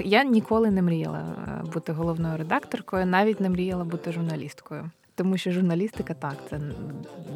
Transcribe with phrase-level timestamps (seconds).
[0.00, 4.90] Я ніколи не мріяла е, бути головною редакторкою, навіть не мріяла бути журналісткою.
[5.16, 6.60] Тому що журналістика так, це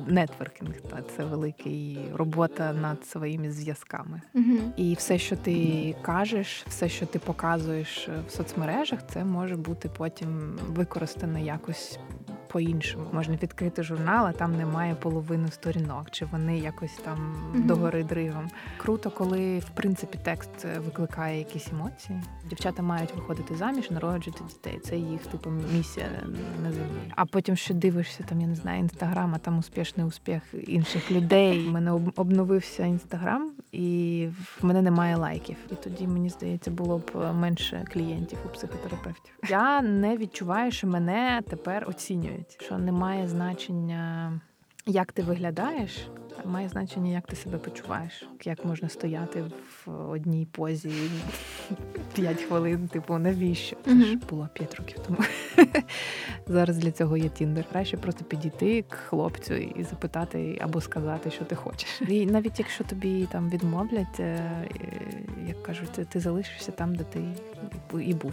[0.07, 1.71] нетворкінг, та це велика
[2.15, 4.21] робота над своїми зв'язками.
[4.35, 4.73] Угу.
[4.77, 10.59] І все, що ти кажеш, все, що ти показуєш в соцмережах, це може бути потім
[10.69, 11.99] використано якось
[12.49, 13.05] по-іншому.
[13.13, 17.67] Можна відкрити журнал, а там немає половини сторінок, чи вони якось там mm-hmm.
[17.67, 18.51] догори дригом.
[18.77, 22.23] Круто, коли в принципі текст викликає якісь емоції.
[22.49, 24.81] Дівчата мають виходити заміж, народжувати дітей.
[24.85, 26.07] Це їх типу місія
[26.63, 27.13] на землі.
[27.17, 31.69] А потім ще дивишся, там я не знаю, інстаграм, а там успішний успіх інших людей.
[31.69, 34.29] У мене обновився інстаграм, і
[34.61, 35.57] в мене немає лайків.
[35.71, 39.35] І тоді мені здається, було б менше клієнтів у психотерапевтів.
[39.49, 44.33] Я не відчуваю, що мене тепер оцінюють навіть що немає значення,
[44.87, 46.09] як ти виглядаєш,
[46.45, 49.45] а має значення, як ти себе почуваєш, як можна стояти
[49.87, 50.91] в одній позі
[52.15, 53.77] п'ять хвилин, типу, навіщо?
[53.85, 55.19] Це ж було п'ять років тому.
[56.47, 57.65] Зараз для цього є Тіндер.
[57.73, 62.03] Краще просто підійти к хлопцю і запитати або сказати, що ти хочеш.
[62.09, 64.51] І навіть якщо тобі там відмовлять, е,
[65.47, 67.21] як кажуть, ти залишишся там, де ти
[68.01, 68.33] і був.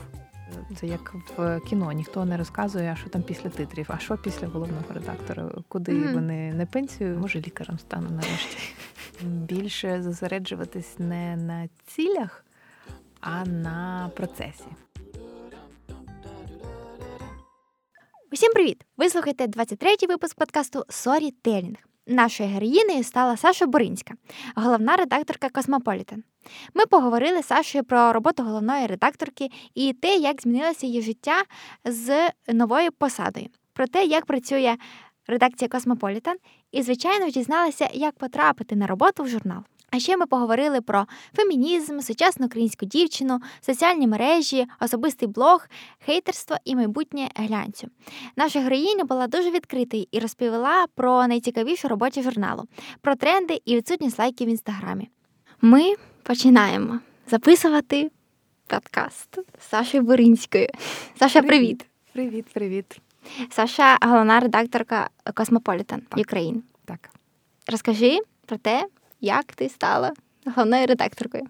[0.80, 4.48] Це як в кіно, ніхто не розказує, а що там після титрів, а що після
[4.48, 6.14] головного редактора, куди mm-hmm.
[6.14, 8.58] вони не пенсію, може лікарем стану нарешті.
[9.22, 12.46] Більше зосереджуватись не на цілях,
[13.22, 14.66] а на процесі.
[18.32, 18.86] Усім привіт!
[18.98, 21.78] Ви слухаєте 23-й випуск подкасту Сторітелінг.
[22.08, 24.14] Нашою героїнею стала Саша Буринська,
[24.56, 26.24] головна редакторка Cosmopolitan.
[26.74, 31.44] Ми поговорили з Сашою про роботу головної редакторки і те, як змінилося її життя
[31.86, 34.78] з новою посадою, про те, як працює
[35.28, 36.38] редакція Космополітен,
[36.72, 39.64] і, звичайно, дізналася, як потрапити на роботу в журнал.
[39.96, 45.68] А ще ми поговорили про фемінізм, сучасну українську дівчину, соціальні мережі, особистий блог,
[46.06, 47.88] хейтерство і майбутнє глянцю.
[48.36, 52.64] Наша героїня була дуже відкритою і розповіла про найцікавішу роботі журналу,
[53.02, 55.10] про тренди і відсутність лайків в інстаграмі.
[55.62, 55.94] Ми
[56.24, 58.12] починаємо записувати
[58.68, 60.68] подкаст з Сашою Боринською.
[61.20, 61.86] Саша, привіт!
[62.14, 63.00] Привіт, привіт.
[63.50, 66.62] Саша, головна редакторка Cosmopolitan Ukraine.
[66.86, 67.10] Так.
[67.68, 68.88] Розкажи про те,
[69.26, 70.14] як ти стала
[70.56, 71.44] головною редакторкою.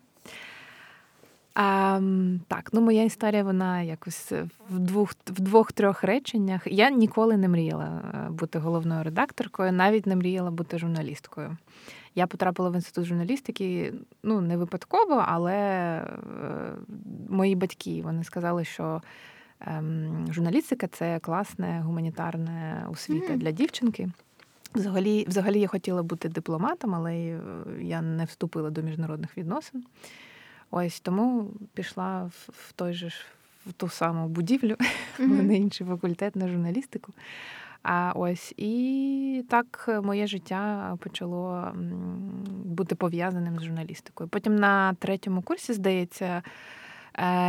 [1.56, 2.00] А,
[2.48, 4.32] Так, ну моя історія, вона якось
[4.70, 6.62] в двох в двох-трьох реченнях.
[6.66, 11.58] Я ніколи не мріяла е, бути головною редакторкою, навіть не мріяла бути журналісткою.
[12.16, 13.94] Я потрапила в інститут журналістики,
[14.24, 16.06] ну не випадково, але е,
[17.30, 19.02] мої батьки вони сказали, що
[19.62, 19.84] е,
[20.30, 23.38] журналістика це класне гуманітарне освіта mm-hmm.
[23.38, 24.10] для дівчинки.
[24.76, 27.40] Взагалі, взагалі я хотіла бути дипломатом, але е,
[27.82, 29.84] я не вступила до міжнародних відносин.
[30.72, 33.16] Ось тому пішла в, в той же ж
[33.66, 34.76] в ту саму будівлю,
[35.20, 35.42] mm-hmm.
[35.42, 37.14] на інший факультет на журналістику.
[37.84, 41.74] А ось і так моє життя почало
[42.66, 44.30] бути пов'язаним з журналістикою.
[44.30, 46.44] Потім на третьому курсі, здається, е,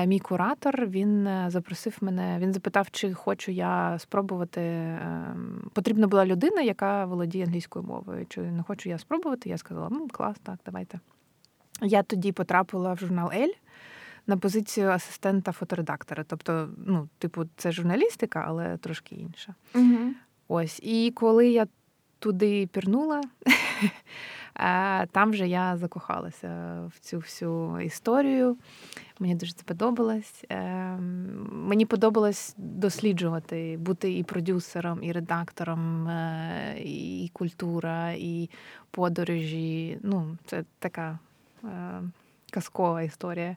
[0.07, 4.61] мій куратор він е, запросив мене, він запитав, чи хочу я спробувати.
[4.61, 8.27] Ем, потрібна була людина, яка володіє англійською мовою.
[8.29, 9.49] Чи не хочу я спробувати?
[9.49, 11.01] Я сказала, ну клас, так, давайте.
[11.83, 13.53] Я тоді потрапила в журнал Ель.
[14.29, 16.25] На позицію асистента фоторедактора.
[16.27, 19.55] Тобто, ну, типу, це журналістика, але трошки інша.
[19.75, 20.13] Угу.
[20.49, 20.81] Ось.
[20.83, 21.67] І коли я
[22.19, 23.23] туди пірнула,
[25.13, 28.57] там вже я закохалася в цю всю історію.
[29.19, 30.45] Мені дуже сподобалось.
[30.47, 30.47] подобалось.
[31.53, 38.51] мені подобалось досліджувати, бути і продюсером, і редактором, е, і культура, і
[38.91, 39.99] подорожі.
[40.03, 41.19] Ну, це така
[41.65, 42.03] е,
[42.51, 43.57] казкова історія.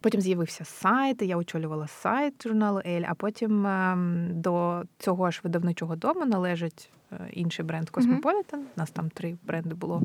[0.00, 5.96] Потім з'явився сайт, я очолювала сайт журналу Ель, а потім ем, до цього ж видавничого
[5.96, 8.60] дому належить е, інший бренд Космополітен.
[8.60, 10.02] У нас там три бренди було.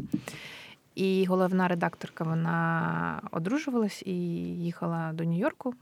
[0.95, 4.13] І головна редакторка вона одружувалась і
[4.63, 5.73] їхала до Нью-Йорку,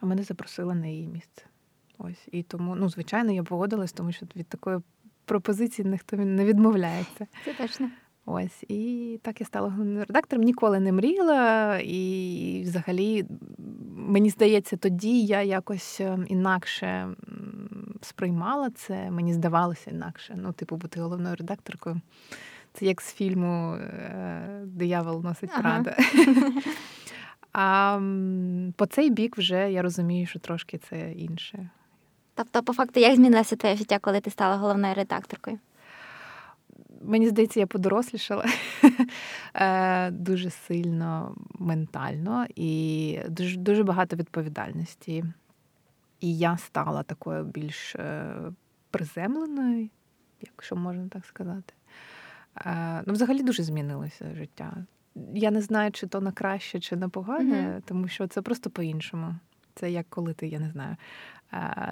[0.00, 1.42] а мене запросила на її місце.
[1.98, 2.28] Ось.
[2.32, 4.78] І тому, ну, звичайно, я погодилась, тому що від такої
[5.24, 7.26] пропозиції ніхто не відмовляється.
[7.44, 7.90] Це точно.
[8.26, 10.44] Ось і так я стала головним редактором.
[10.44, 13.24] Ніколи не мріяла, і взагалі
[13.96, 17.08] мені здається, тоді я якось ем, інакше
[18.00, 19.10] сприймала це.
[19.10, 20.34] Мені здавалося інакше.
[20.36, 22.00] Ну, типу, бути головною редакторкою.
[22.72, 25.60] Це як з фільму е, Диявол носить ага.
[25.62, 25.96] Прада.
[27.54, 28.00] А
[28.76, 31.68] по цей бік вже я розумію, що трошки це інше.
[32.34, 35.58] Тобто, по факту, як змінилося твоє життя, коли ти стала головною редакторкою?
[37.04, 38.44] Мені здається, я подорослішала
[39.54, 45.24] е, дуже сильно ментально і дуже дуже багато відповідальності.
[46.20, 48.34] І я стала такою більш е,
[48.90, 49.88] приземленою,
[50.40, 51.74] якщо можна так сказати.
[52.56, 54.72] Е, ну, взагалі дуже змінилося життя.
[55.34, 57.82] Я не знаю, чи то на краще, чи на погане, mm-hmm.
[57.84, 59.34] тому що це просто по-іншому.
[59.74, 60.96] Це як коли ти, я не знаю,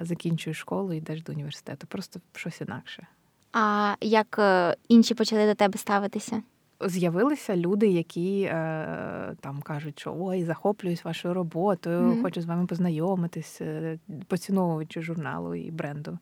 [0.01, 1.87] закінчуєш школу і йдеш до університету.
[1.87, 3.07] Просто щось інакше.
[3.53, 6.41] А як е, інші почали до тебе ставитися?
[6.85, 12.21] З'явилися люди, які е, там кажуть, що ой, захоплююсь вашою роботою, mm-hmm.
[12.21, 16.17] хочу з вами познайомитись, е, поціновуючи журналу і бренду.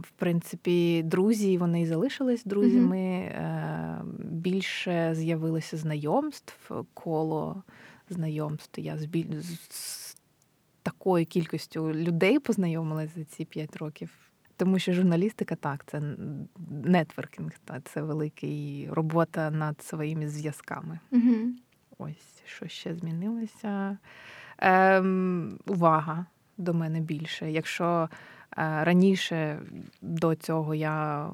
[0.00, 2.96] В принципі, друзі вони і залишились друзями.
[2.96, 4.04] Mm-hmm.
[4.18, 7.62] Більше з'явилося знайомств, коло
[8.08, 8.80] знайомств.
[8.80, 9.40] Я з, біль...
[9.70, 10.16] з
[10.82, 14.23] такою кількістю людей познайомилася за ці п'ять років.
[14.64, 16.02] Тому що журналістика так, це
[16.84, 20.98] нетворкінг, та це великий робота над своїми зв'язками.
[21.10, 21.34] Угу.
[21.98, 23.98] Ось що ще змінилося.
[24.58, 26.26] Ем, Увага
[26.58, 27.50] до мене більше.
[27.50, 28.08] Якщо
[28.58, 29.58] е, раніше
[30.02, 31.28] до цього я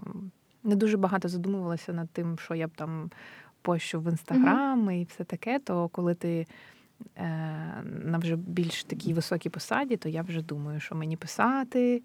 [0.64, 3.10] не дуже багато задумувалася над тим, що я б там
[3.62, 4.90] пощу в інстаграм угу.
[4.90, 6.46] і все таке, то коли ти.
[7.16, 12.02] Е, на вже більш такій високій посаді, то я вже думаю, що мені писати,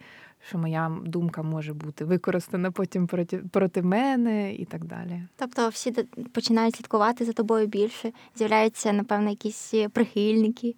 [0.48, 5.24] що моя думка може бути використана потім проти проти мене і так далі.
[5.36, 5.92] Тобто всі
[6.32, 10.76] починають слідкувати за тобою більше, з'являються, напевно, якісь прихильники.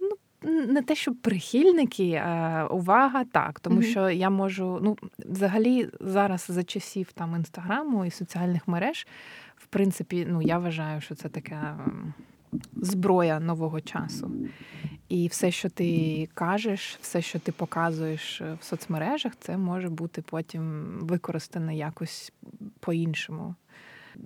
[0.00, 3.60] Ну, не те, що прихильники, а увага, так.
[3.60, 3.90] Тому mm-hmm.
[3.90, 9.06] що я можу, ну, взагалі, зараз за часів там інстаграму і соціальних мереж,
[9.56, 11.74] в принципі, ну я вважаю, що це таке
[12.76, 14.30] зброя нового часу.
[15.08, 20.84] І все, що ти кажеш, все, що ти показуєш в соцмережах, це може бути потім
[21.00, 22.32] використане якось
[22.80, 23.54] по-іншому.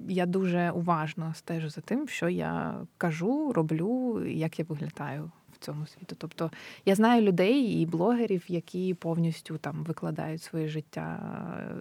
[0.08, 5.86] Я дуже уважно стежу за тим, що я кажу, роблю, як я виглядаю в цьому
[5.86, 6.16] світу.
[6.18, 6.50] Тобто
[6.84, 11.20] я знаю людей і блогерів, які повністю там викладають своє життя
[11.58, 11.74] е,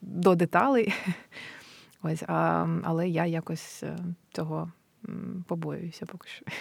[0.00, 0.92] до деталей.
[2.02, 3.98] Ось, а, але я якось е,
[4.32, 4.72] цього
[5.46, 6.44] побоююся поки що.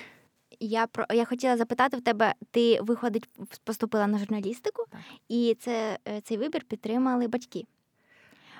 [0.60, 3.30] Я про я хотіла запитати в тебе, ти виходить,
[3.64, 5.02] поступила на журналістику, так.
[5.30, 7.66] і це е, цей вибір підтримали батьки.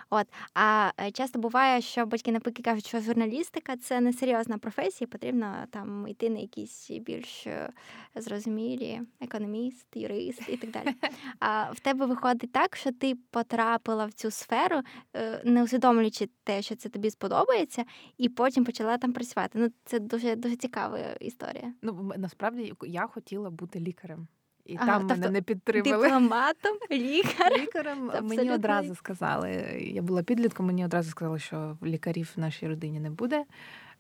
[0.10, 5.08] От а е, часто буває, що батьки навпаки кажуть, що журналістика це не серйозна професія,
[5.08, 7.70] потрібно там йти на якісь більш е,
[8.16, 10.96] зрозумілі економіст, юрист і так далі.
[11.40, 14.82] А в тебе виходить так, що ти потрапила в цю сферу,
[15.16, 17.86] е, не усвідомлюючи те, що це тобі сподобається,
[18.18, 19.60] і потім почала там працювати.
[19.60, 21.74] Ну це дуже дуже цікава історія.
[21.82, 24.28] Ну насправді я хотіла бути лікарем.
[24.68, 26.04] І ага, там тобто мене не підтримали.
[26.04, 27.62] Дипломатом, лікарем?
[27.62, 29.50] Лікарем мені одразу сказали.
[29.94, 33.44] Я була підлітком, мені одразу сказали, що лікарів в нашій родині не буде.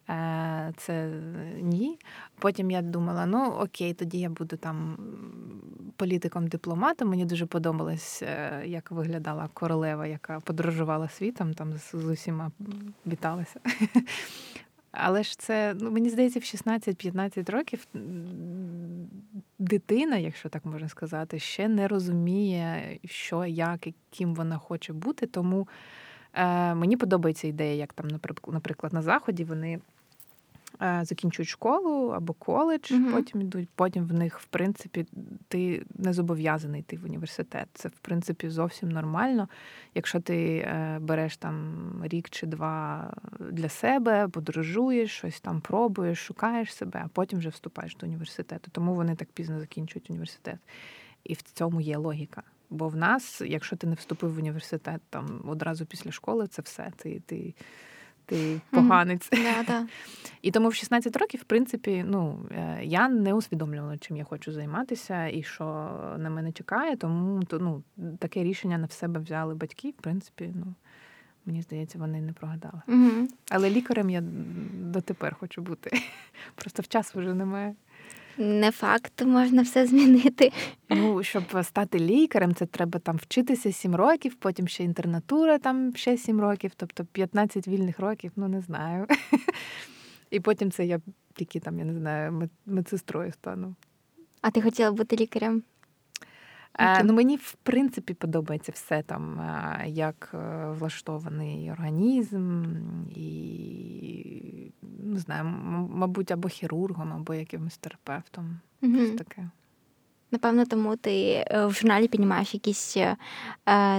[0.09, 1.09] Е, це
[1.61, 1.99] ні.
[2.39, 4.97] Потім я думала, ну окей, тоді я буду там
[5.97, 7.09] політиком-дипломатом.
[7.09, 12.51] Мені дуже подобалось, е, як виглядала королева, яка подорожувала світом, там з усіма
[13.05, 13.59] віталася.
[14.99, 17.87] Але ж це, ну мені здається, в 16-15 років
[19.59, 25.25] дитина, якщо так можна сказати, ще не розуміє, що, як і ким вона хоче бути.
[25.25, 25.67] Тому
[26.33, 28.07] е, мені подобається ідея, як там,
[28.47, 29.79] наприклад, на заході вони
[31.01, 33.69] закінчують школу або коледж, mm потім йдуть.
[33.75, 35.05] Потім в них, в принципі,
[35.47, 37.67] ти не зобов'язаний йти в університет.
[37.73, 39.49] Це, в принципі, зовсім нормально.
[39.95, 46.73] Якщо ти е, береш там рік чи два для себе, подорожуєш, щось там пробуєш, шукаєш
[46.73, 48.71] себе, а потім вже вступаєш до університету.
[48.71, 50.59] Тому вони так пізно закінчують університет.
[51.23, 52.43] І в цьому є логіка.
[52.69, 56.91] Бо в нас, якщо ти не вступив в університет там одразу після школи, це все.
[56.97, 57.53] Ти, ти
[58.27, 59.31] ти поганець.
[59.31, 59.37] Mm-hmm.
[59.67, 59.87] Yeah,
[60.41, 64.51] І тому в 16 років, в принципі, ну е, я не усвідомлювала, чим я хочу
[64.51, 65.65] займатися і що
[66.17, 66.95] на мене чекає.
[66.95, 67.83] Тому то, ну,
[68.19, 69.89] таке рішення на себе взяли батьки.
[69.89, 70.73] В принципі, ну
[71.45, 72.81] мені здається, вони не прогадали.
[72.87, 73.27] Mm-hmm.
[73.49, 74.23] Але лікарем я
[74.73, 75.91] дотепер хочу бути.
[76.55, 77.75] Просто в час вже немає.
[78.37, 80.51] Не факт, можна все змінити.
[80.89, 86.17] Ну, щоб стати лікарем, це треба там вчитися 7 років, потім ще інтернатура там ще
[86.17, 89.07] 7 років, тобто 15 вільних років, ну не знаю.
[90.31, 90.99] І потім це я
[91.35, 93.75] тільки там, я не знаю, медсестрою стану.
[94.41, 95.63] А ти хотіла бути лікарем?
[96.77, 96.99] Okay.
[96.99, 102.63] Е, ну, Мені, в принципі, подобається все там, е, як е, влаштований організм,
[103.15, 104.71] і
[105.03, 105.43] не знаю,
[105.89, 108.59] мабуть, або хірургом, або якимось терапевтом.
[108.81, 109.05] Mm-hmm.
[109.05, 109.49] Щось таке.
[110.31, 113.15] Напевно, тому ти в журналі піднімаєш якісь е,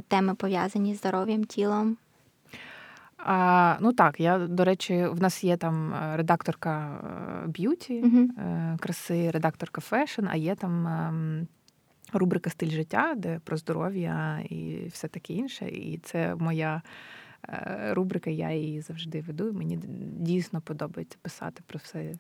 [0.09, 1.97] теми пов'язані з здоров'ям, тілом.
[3.17, 7.01] А, Ну так, я, до речі, в нас є там редакторка
[7.47, 11.47] beauty, uh краси, редакторка fashion, а є там ем,
[12.13, 15.69] рубрика Стиль життя, де про здоров'я і все таке інше.
[15.69, 16.83] І це моя
[17.91, 19.53] рубрика, я її завжди веду.
[19.53, 19.79] Мені
[20.17, 22.15] дійсно подобається писати про все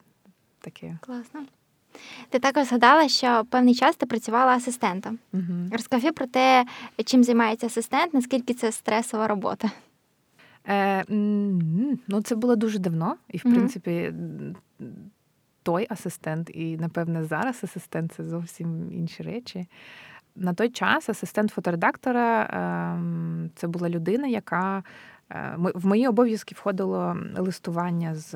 [0.61, 0.99] таке.
[1.01, 1.41] Класно.
[2.31, 5.19] Ти також згадала, що певний час ти працювала асистентом.
[5.33, 5.43] Угу.
[5.73, 6.67] Розкажи про те,
[7.05, 9.71] чим займається асистент, наскільки це стресова робота.
[10.69, 11.05] Е,
[12.09, 13.55] Ну, це було дуже давно, і в угу.
[13.55, 14.13] принципі,
[15.69, 19.69] той асистент, і, напевне, зараз асистент це зовсім інші речі.
[20.37, 24.83] На той час асистент фоторедактора ем, це була людина, яка
[25.31, 28.35] е, в мої обов'язки входило листування з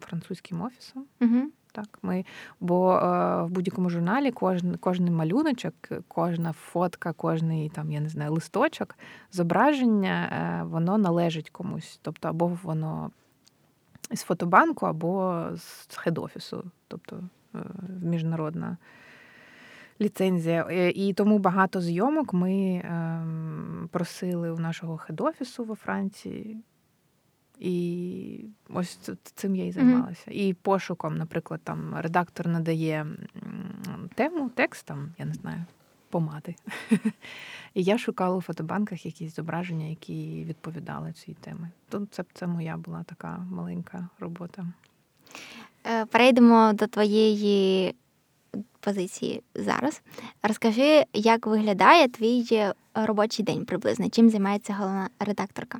[0.00, 1.04] французьким офісом.
[1.20, 1.42] Угу.
[1.72, 2.24] Так, ми,
[2.60, 5.74] Бо е, в будь-якому журналі кожен кожен малюночок,
[6.08, 8.94] кожна фотка, кожний там, я не знаю, листочок,
[9.32, 12.00] зображення, е, воно належить комусь.
[12.02, 13.10] Тобто, або воно
[14.10, 17.58] з фотобанку, або з хед-офісу, тобто е,
[18.02, 18.76] міжнародна
[20.00, 20.66] ліцензія.
[20.70, 23.26] Е, і тому багато зйомок ми е,
[23.90, 26.62] просили у нашого хед-офісу во Франції.
[27.58, 30.30] І ось цим я і займалася.
[30.30, 30.48] Mm-hmm.
[30.48, 33.06] І пошуком, наприклад, там редактор надає
[34.14, 35.64] тему, текст, там, я не знаю,
[36.16, 36.54] помади.
[37.74, 41.68] І я шукала у фотобанках якісь зображення, які відповідали цій темі.
[41.88, 44.66] То це це моя була така маленька робота.
[45.86, 47.94] Е, перейдемо до твоєї
[48.80, 50.02] позиції зараз.
[50.42, 54.10] Розкажи, як виглядає твій робочий день приблизно?
[54.10, 55.78] Чим займається головна редакторка?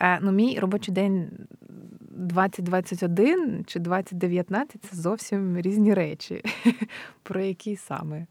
[0.00, 1.30] Е, ну, мій робочий день
[2.10, 6.44] 2021 чи 2019 це зовсім різні речі.
[7.22, 8.26] Про які саме?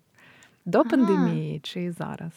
[0.65, 0.89] До ага.
[0.89, 2.31] пандемії чи зараз?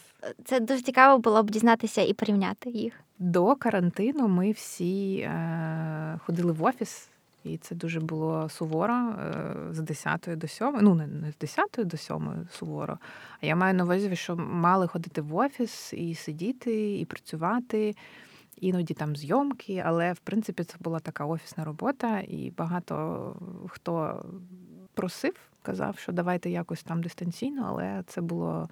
[0.45, 2.93] Це дуже цікаво було б дізнатися і порівняти їх.
[3.19, 7.09] До карантину ми всі е, ходили в офіс,
[7.43, 10.77] і це дуже було суворо е, з 10 до 7.
[10.81, 12.97] Ну, не, не з 10 до 7 суворо.
[13.41, 17.95] А я маю на увазі, що мали ходити в офіс і сидіти, і працювати
[18.57, 23.35] іноді там зйомки, але в принципі це була така офісна робота, і багато
[23.69, 24.25] хто
[24.93, 28.69] просив, казав, що давайте якось там дистанційно, але це було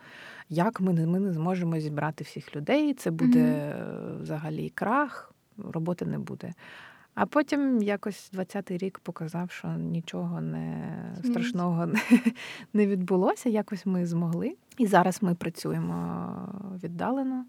[0.50, 2.94] як ми не ми не зможемо зібрати всіх людей.
[2.94, 4.22] Це буде mm-hmm.
[4.22, 6.54] взагалі крах, роботи не буде.
[7.16, 11.88] А потім якось 20-й рік показав, що нічого не страшного
[12.74, 13.50] не відбулося.
[13.50, 14.56] Якось ми змогли.
[14.78, 16.36] І зараз ми працюємо
[16.84, 17.46] віддалено.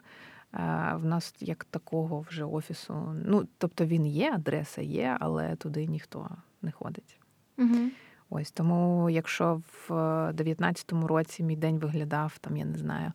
[0.94, 3.14] В нас як такого вже офісу.
[3.24, 6.30] Ну, тобто він є, адреса є, але туди ніхто
[6.62, 7.18] не ходить.
[7.58, 7.76] Угу.
[8.31, 9.93] Ось тому, якщо в
[10.33, 13.12] 19-му році мій день виглядав, там, я не знаю,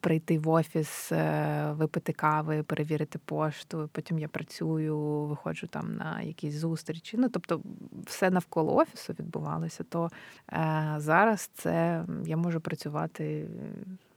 [0.00, 6.54] прийти в офіс, е, випити кави, перевірити пошту, потім я працюю, виходжу там на якісь
[6.54, 7.16] зустрічі.
[7.16, 7.60] Ну, тобто,
[8.06, 10.10] все навколо офісу відбувалося, то
[10.52, 13.48] е, зараз це я можу працювати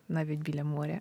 [0.10, 1.00] навіть біля моря,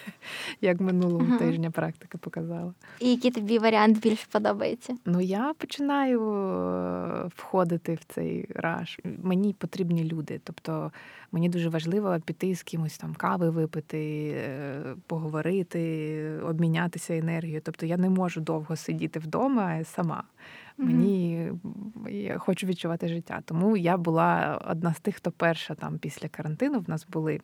[0.60, 1.38] як минулого uh-huh.
[1.38, 2.74] тижня практика показала.
[3.00, 4.96] І який тобі варіант більше подобається?
[5.04, 9.00] Ну, я починаю е, входити в цей раш.
[9.22, 10.40] Мені потрібні люди.
[10.44, 10.92] Тобто
[11.32, 17.60] мені дуже важливо піти з кимось там кави випити, е, поговорити, обмінятися енергією.
[17.64, 20.22] Тобто я не можу довго сидіти вдома сама.
[20.78, 21.52] Мені
[22.10, 23.40] я хочу відчувати життя.
[23.44, 27.40] Тому я була одна з тих, хто перша там після карантину в нас були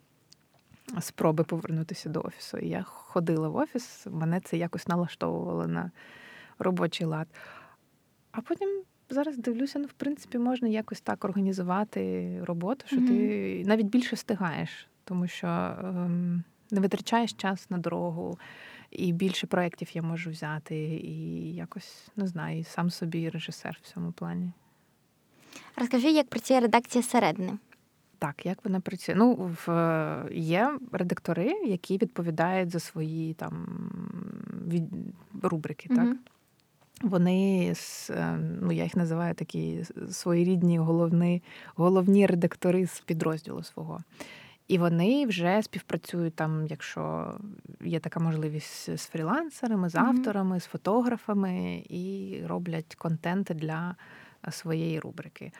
[1.00, 2.58] спроби повернутися до офісу.
[2.58, 5.90] І я ходила в офіс, мене це якось налаштовувало на
[6.58, 7.28] робочий лад.
[8.32, 13.08] А потім зараз дивлюся, ну, в принципі, можна якось так організувати роботу, що mm-hmm.
[13.08, 18.38] ти навіть більше встигаєш, тому що ем, не витрачаєш час на дорогу.
[18.90, 24.12] І більше проєктів я можу взяти, і якось не знаю, сам собі режисер в цьому
[24.12, 24.52] плані.
[25.76, 27.52] Розкажи, як працює редакція середини?
[28.18, 29.14] Так, як вона працює?
[29.14, 33.66] Ну, в є редактори, які відповідають за свої там
[34.66, 34.84] від...
[35.42, 35.96] рубрики, mm-hmm.
[35.96, 36.16] так?
[37.02, 37.74] Вони
[38.10, 41.42] е, ну я їх називаю такі своєрідні головні
[41.74, 44.00] головні редактори з підрозділу свого.
[44.68, 47.34] І вони вже співпрацюють там, якщо
[47.80, 50.60] є така можливість з фрілансерами, з авторами, mm-hmm.
[50.60, 53.96] з фотографами і роблять контент для
[54.50, 55.52] своєї рубрики.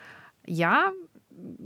[0.46, 0.92] Я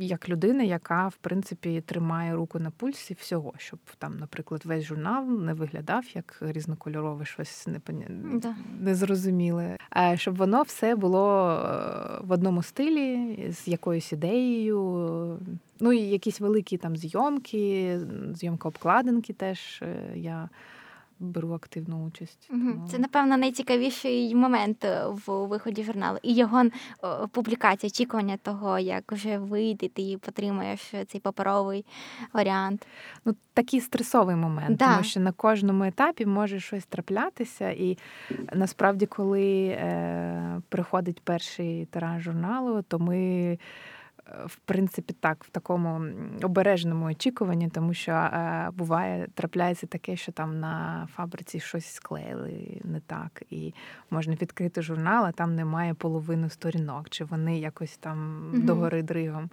[0.01, 5.31] як людина, яка в принципі тримає руку на пульсі всього, щоб там, наприклад, весь журнал
[5.31, 8.07] не виглядав як різнокольорове щось непоня...
[8.35, 8.55] да.
[8.81, 15.39] незрозуміле, а щоб воно все було е, в одному стилі з якоюсь ідеєю.
[15.81, 17.99] Ну і якісь великі там зйомки,
[18.35, 20.49] зйомка обкладинки теж е, я
[21.21, 22.47] беру активну участь.
[22.51, 22.89] Тому...
[22.91, 26.19] Це, напевно, найцікавіший момент в виході журналу.
[26.23, 26.65] І його
[27.33, 31.85] публікація, очікування того, як вже вийде, ти потримаєш цей паперовий
[32.33, 32.87] варіант.
[33.25, 34.93] Ну, Такий стресовий момент, да.
[34.93, 37.71] тому що на кожному етапі може щось траплятися.
[37.71, 37.99] І
[38.53, 43.59] насправді, коли е, приходить перший тираж журналу, то ми
[44.47, 46.01] в принципі, так, в такому
[46.43, 53.01] обережному очікуванні, тому що е, буває, трапляється таке, що там на фабриці щось склеїли не
[53.01, 53.75] так, і
[54.11, 59.51] можна відкрити журнал, а там немає половини сторінок, чи вони якось там mm догори дригом.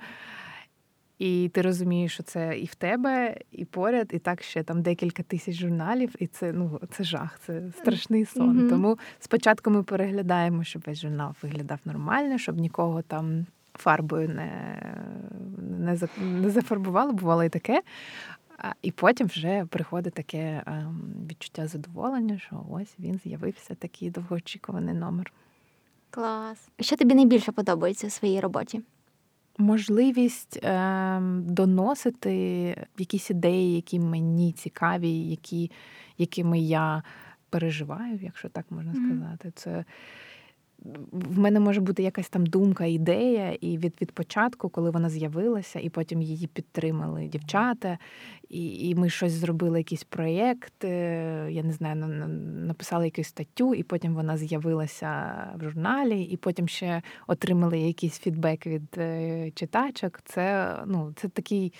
[1.20, 5.24] І ти розумієш, що це і в тебе, і поряд, і так ще там декілька
[5.24, 8.60] тисяч журналів, і це ну це жах, це страшний сон.
[8.60, 8.70] Mm-hmm.
[8.70, 14.82] Тому спочатку ми переглядаємо, щоб весь журнал виглядав нормально, щоб нікого там фарбою не
[15.58, 17.82] не, не зафарбували, бувало і таке.
[18.82, 25.34] І потім вже приходить таке ем, відчуття задоволення, що ось він з'явився такий довгоочікуваний номер.
[26.10, 26.70] Клас.
[26.80, 28.82] Що тобі найбільше подобається у своїй роботі?
[29.58, 32.38] Можливість е, доносити
[32.98, 35.72] якісь ідеї, які мені цікаві, які,
[36.18, 37.04] якими я
[37.50, 39.52] переживаю, якщо так можна сказати.
[39.56, 39.86] Це
[41.12, 45.80] в мене може бути якась там думка, ідея, і від від початку, коли вона з'явилася,
[45.80, 47.98] і потім її підтримали дівчата,
[48.50, 51.96] і і ми щось зробили, якийсь проєкт, я не знаю,
[52.66, 58.68] написали якусь статтю, і потім вона з'явилася в журналі, і потім ще отримали якийсь фідбек
[58.68, 60.20] від е, читачок.
[60.26, 61.74] Це ну, це такий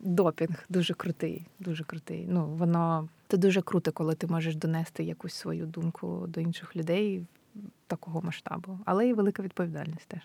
[0.00, 1.46] допінг, дуже крутий.
[1.60, 2.26] Дуже крутий.
[2.28, 7.22] Ну, воно це дуже круто, коли ти можеш донести якусь свою думку до інших людей
[7.86, 10.20] такого масштабу, але і велика відповідальність теж.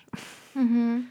[0.55, 1.01] Угу.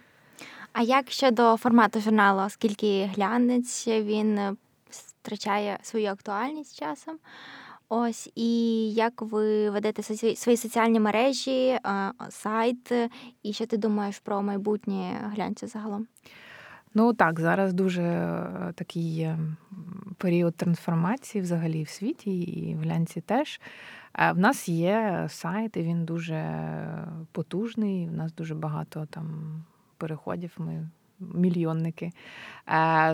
[0.72, 4.54] А як щодо формату журналу, оскільки глянець він е,
[4.90, 7.18] втрачає свою актуальність часом?
[7.88, 10.02] Ось і як ви ведете
[10.36, 11.80] свої соціальні мережі, е,
[12.30, 12.92] сайт,
[13.42, 16.06] і що ти думаєш про майбутнє глянця загалом?
[16.94, 19.28] Ну так, зараз дуже е, такий
[20.16, 23.60] період трансформації взагалі в світі, і в глянці теж.
[24.34, 26.64] В нас є сайт, і він дуже
[27.32, 28.08] потужний.
[28.08, 29.54] У нас дуже багато там
[29.96, 30.52] переходів.
[30.58, 30.88] Ми
[31.34, 32.12] мільйонники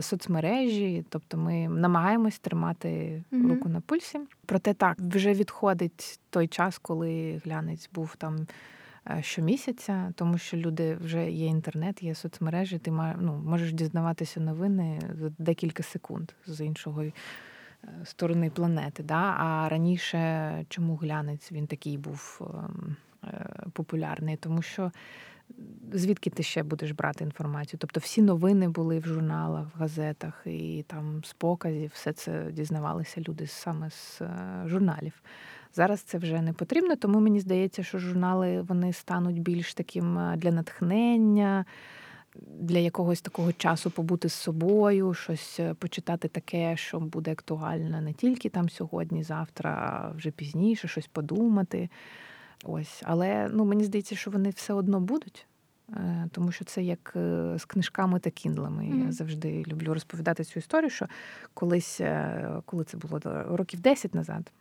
[0.00, 2.88] соцмережі, тобто ми намагаємось тримати
[3.32, 3.48] mm-hmm.
[3.48, 4.20] руку на пульсі.
[4.46, 8.46] Проте так вже відходить той час, коли глянець був там.
[9.20, 15.32] Щомісяця, тому що люди вже є інтернет, є соцмережі, ти ну, можеш дізнаватися новини за
[15.38, 17.04] декілька секунд з іншого
[18.04, 19.02] сторони планети.
[19.02, 19.36] Да?
[19.38, 24.36] А раніше чому глянець він такий був ем, е, популярний?
[24.36, 24.92] Тому що
[25.92, 27.78] звідки ти ще будеш брати інформацію?
[27.78, 33.20] Тобто всі новини були в журналах, в газетах і там з показів, все це дізнавалися
[33.20, 35.22] люди саме з е, журналів.
[35.74, 40.36] Зараз це вже не потрібно, тому мені здається, що журнали вони стануть більш таким е,
[40.36, 41.64] для натхнення
[42.58, 48.12] для якогось такого часу побути з собою, щось е, почитати таке, що буде актуально не
[48.12, 51.88] тільки там сьогодні, завтра, а вже пізніше, щось подумати.
[52.64, 55.46] Ось, але ну мені здається, що вони все одно будуть.
[55.90, 57.12] Е, тому що це як
[57.56, 58.82] з книжками та кіндлами.
[58.82, 59.06] Mm-hmm.
[59.06, 61.06] Я завжди люблю розповідати цю історію, що
[61.54, 62.00] колись,
[62.64, 64.52] коли це було років 10 назад,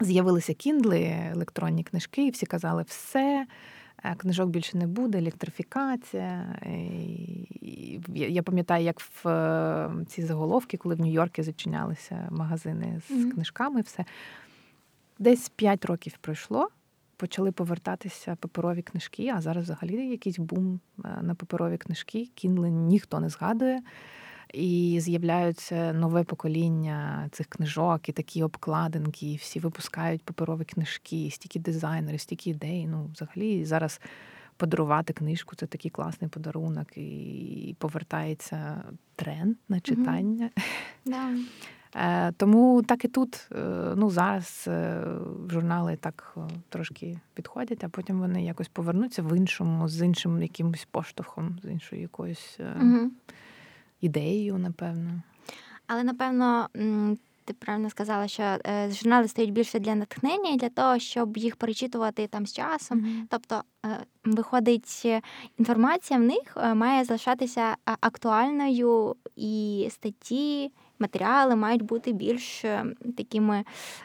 [0.00, 1.00] з'явилися кіндли,
[1.32, 3.46] електронні книжки, і всі казали, все,
[4.04, 6.58] Е, книжок більше не буде, електрифікація.
[7.60, 13.30] І Я пам'ятаю, як в е, ці заголовки, коли в Нью-Йорку зачинялися магазини з mm-hmm.
[13.30, 14.04] книжками, все.
[15.18, 16.68] Десь 5 років пройшло,
[17.16, 22.28] почали повертатися паперові книжки, а зараз взагалі якийсь бум е, на паперові книжки.
[22.34, 23.82] Кінли ніхто не згадує.
[24.54, 31.58] І з'являються нове покоління цих книжок, і такі обкладинки, і всі випускають паперові книжки, стільки
[31.58, 32.86] дизайнерів, стільки ідей.
[32.86, 34.00] Ну, взагалі, зараз
[34.56, 38.82] подарувати книжку це такий класний подарунок, і повертається
[39.16, 40.50] тренд на читання.
[41.06, 42.32] Mm-hmm.
[42.36, 45.04] Тому так і тут е, ну, зараз е,
[45.50, 46.36] журнали так
[46.68, 52.02] трошки підходять, а потім вони якось повернуться в іншому, з іншим якимось поштовхом, з іншою
[52.02, 52.60] якоюсь.
[52.60, 53.08] Mm-hmm
[54.00, 55.22] ідеєю, напевно.
[55.86, 56.68] Але напевно.
[57.48, 61.56] Ти правильно сказала, що е, журнали стають більше для натхнення і для того, щоб їх
[61.56, 62.98] перечитувати там з часом.
[62.98, 63.22] Mm-hmm.
[63.30, 63.88] Тобто, е,
[64.24, 65.06] виходить,
[65.58, 72.84] інформація в них е, має залишатися актуальною і статті, матеріали мають бути більш е,
[73.16, 73.64] такими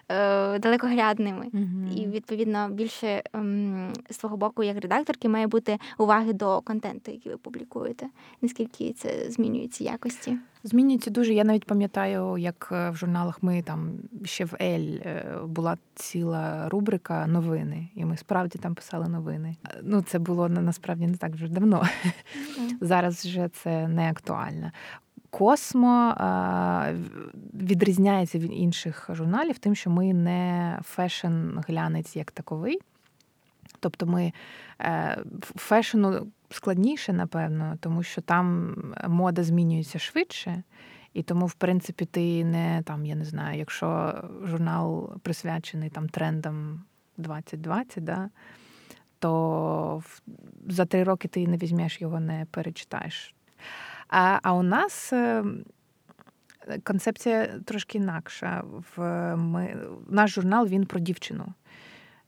[0.09, 1.45] е, далекоглядними.
[1.53, 1.95] Mm-hmm.
[1.95, 3.23] І, відповідно, більше е,
[4.09, 8.07] з свого боку, як редакторки, має бути уваги до контенту, який ви публікуєте.
[8.41, 10.37] Наскільки це змінюється якості?
[10.65, 11.33] Змінюється дуже.
[11.33, 13.91] Я навіть пам'ятаю, як е, в журналах ми там
[14.23, 19.55] ще в Ель е, була ціла рубрика новини, і ми справді там писали новини.
[19.81, 21.77] Ну, це було насправді не так вже давно.
[21.77, 22.71] Mm-hmm.
[22.81, 24.71] Зараз вже це не актуально.
[25.33, 26.15] Космо
[27.53, 32.79] відрізняється від інших журналів, тим, що ми не фешн-глянець як таковий.
[33.79, 34.33] Тобто ми
[34.81, 35.23] е,
[35.55, 38.75] фешену складніше, напевно, тому що там
[39.07, 40.63] мода змінюється швидше.
[41.13, 46.83] І тому, в принципі, ти не там, я не знаю, якщо журнал присвячений там трендам
[47.17, 48.29] 2020, да,
[49.19, 50.03] то
[50.67, 53.35] за три роки ти не візьмеш його, не перечитаєш.
[54.15, 55.13] А а у нас
[56.83, 58.63] концепція трошки інакша.
[58.95, 59.77] В ми,
[60.09, 61.53] Наш журнал він про дівчину.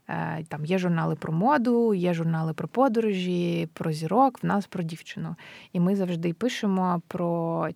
[0.07, 4.83] Е, там є журнали про моду, є журнали про подорожі, про зірок, в нас про
[4.83, 5.35] дівчину.
[5.73, 7.69] І ми завжди пишемо про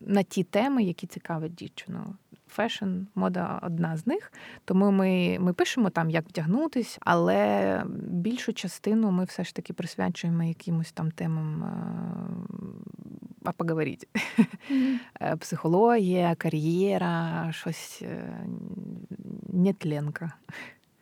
[0.00, 2.16] на ті теми, які цікавлять дівчину
[2.50, 4.32] fashion, мода одна з них.
[4.64, 10.42] Тому ми ми пишемо там, як вдягнутись, але більшу частину ми все ж таки присвячуємо
[10.42, 11.64] якимось там темам
[13.44, 14.06] а поговорити.
[14.70, 15.36] Mm-hmm.
[15.36, 18.46] Психологія, кар'єра, щось е,
[19.52, 20.32] нетленка.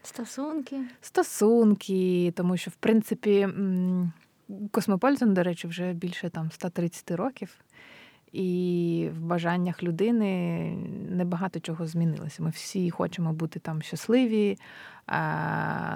[0.03, 0.81] Стосунки.
[1.01, 3.49] Стосунки, тому що, в принципі,
[4.71, 7.57] Космополітен, до речі, вже більше там 130 років.
[8.33, 10.71] І в бажаннях людини
[11.11, 12.43] небагато чого змінилося.
[12.43, 14.59] Ми всі хочемо бути там щасливі,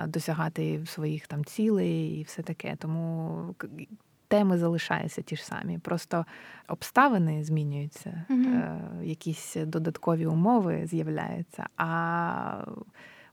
[0.07, 2.77] досягати своїх там цілей і все таке.
[2.77, 3.55] Тому
[4.29, 5.79] теми залишаються ті ж самі.
[5.79, 6.27] Просто
[6.68, 12.64] обставини змінюються, mm якісь додаткові умови з'являються, а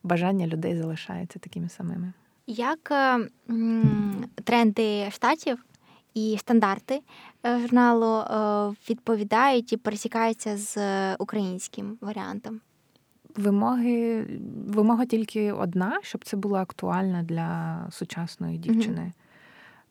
[0.04, 2.14] бажання людей залишаються такими самими.
[2.48, 3.28] Як е,
[4.44, 5.66] тренди штатів
[6.14, 7.02] і стандарти
[7.46, 10.78] е, журналу е, відповідають і пересікаються з
[11.16, 12.60] українським варіантом?
[13.36, 14.26] Вимоги
[14.68, 19.02] вимога тільки одна, щоб це було актуально для сучасної дівчини.
[19.02, 19.30] Mm-hmm.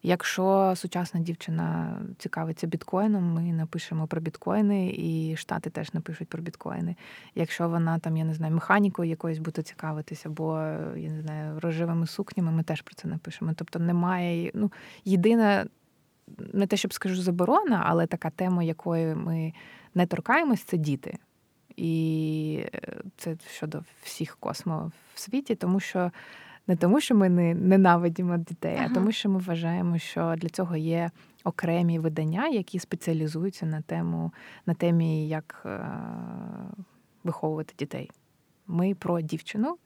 [0.02, 6.96] Якщо сучасна дівчина цікавиться біткоїном, ми напишемо про біткоїни, і штати теж напишуть про біткоїни.
[7.34, 10.58] Якщо вона там, я не знаю, механікою якоюсь буде цікавитися, або
[10.96, 13.52] я не знаю, рожевими сукнями, ми теж про це напишемо.
[13.56, 14.72] Тобто немає, ну,
[15.04, 15.66] єдина,
[16.52, 19.52] не те, щоб скажу, заборона, але така тема, якої ми
[19.94, 21.18] не торкаємось, це діти.
[21.76, 22.64] І
[23.16, 26.10] це щодо всіх космо в світі, тому що
[26.66, 28.88] не тому, що ми не ненавидимо дітей, ага.
[28.90, 31.10] а тому, що ми вважаємо, що для цього є
[31.44, 34.32] окремі видання, які спеціалізуються на тему
[34.66, 35.80] на темі, як е,
[37.24, 38.10] виховувати дітей.
[38.66, 39.76] Ми про дівчину.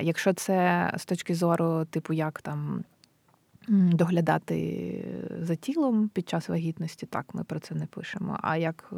[0.00, 2.84] Якщо це з точки зору, типу, як там.
[3.68, 5.04] Доглядати
[5.40, 8.38] за тілом під час вагітності, так, ми про це не пишемо.
[8.42, 8.96] А як е,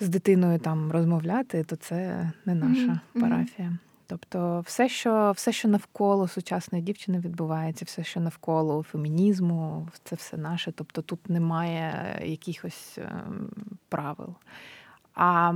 [0.00, 3.20] з дитиною там розмовляти, то це не наша mm-hmm.
[3.20, 3.78] парафія.
[4.06, 10.36] Тобто, все, що все, що навколо сучасної дівчини відбувається, все, що навколо фемінізму, це все
[10.36, 10.72] наше.
[10.72, 13.50] Тобто тут немає якихось ем,
[13.88, 14.34] правил.
[15.14, 15.52] А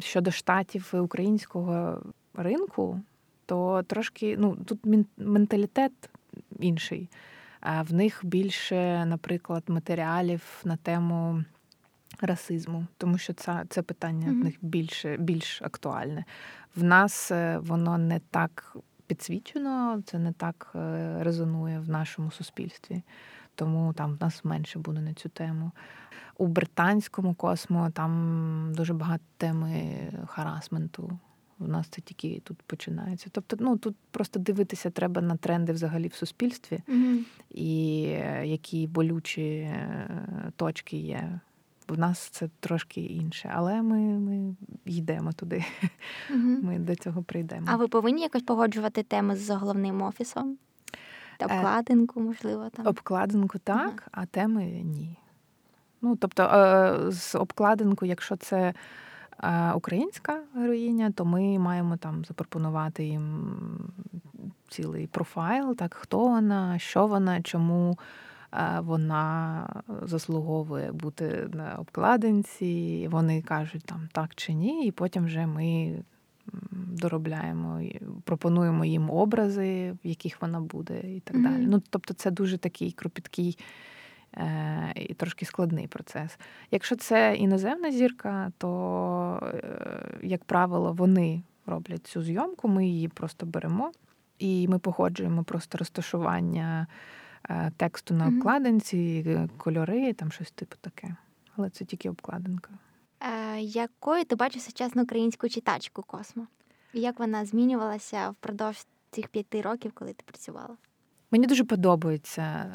[0.00, 2.02] щодо штатів українського
[2.34, 3.00] ринку,
[3.46, 4.80] то трошки ну, тут
[5.16, 5.92] менталітет
[6.58, 7.10] інший.
[7.62, 11.44] В них більше, наприклад, матеріалів на тему
[12.20, 14.40] расизму, тому що це це питання mm-hmm.
[14.40, 16.24] в них більше більш актуальне.
[16.76, 18.76] В нас е, воно не так
[19.06, 23.02] підсвічено, це не так е, резонує в нашому суспільстві,
[23.54, 25.70] тому там в нас менше буде на цю тему.
[26.38, 31.18] У британському космо там дуже багато теми харасменту.
[31.60, 33.30] У нас це тільки тут починається.
[33.32, 37.18] Тобто, ну тут просто дивитися треба на тренди взагалі в суспільстві, mm-hmm.
[37.50, 39.74] і е, які болючі
[40.56, 41.40] точки є
[41.90, 45.64] в нас це трошки інше, але ми ми йдемо туди.
[46.30, 46.38] Угу.
[46.62, 47.66] Ми до цього прийдемо.
[47.70, 50.58] А ви повинні якось погоджувати теми з головним офісом?
[51.38, 52.86] Та е, обкладинку, можливо, там?
[52.86, 54.10] Обкладинку так, ага.
[54.12, 55.16] а теми ні.
[56.02, 58.74] Ну, тобто, е, з обкладинку, якщо це е,
[59.74, 63.54] українська героїня, то ми маємо там запропонувати їм
[64.68, 67.98] цілий профайл, так, хто вона, що вона, чому
[68.80, 69.66] вона
[70.02, 73.08] заслуговує бути на обкладинці.
[73.10, 75.94] Вони кажуть там так чи ні, і потім вже ми
[76.72, 77.82] доробляємо,
[78.24, 81.42] пропонуємо їм образи, в яких вона буде, і так mm-hmm.
[81.42, 81.66] далі.
[81.66, 83.62] Ну, Тобто, це дуже такий кропіткий Е,
[84.94, 86.38] і трошки складний процес.
[86.70, 89.52] Якщо це іноземна зірка, то,
[90.22, 93.92] як правило, вони роблять цю зйомку, ми її просто беремо
[94.38, 96.86] і ми погоджуємо просто розташування
[97.76, 101.16] тексту на обкладинці, кольори, там щось типу таке.
[101.56, 102.70] Але це тільки обкладинка.
[103.20, 106.46] Е, Якою ти бачиш сучасну українську читачку Космо?
[106.94, 110.76] І як вона змінювалася впродовж цих п'яти років, коли ти працювала?
[111.30, 112.74] Мені дуже подобається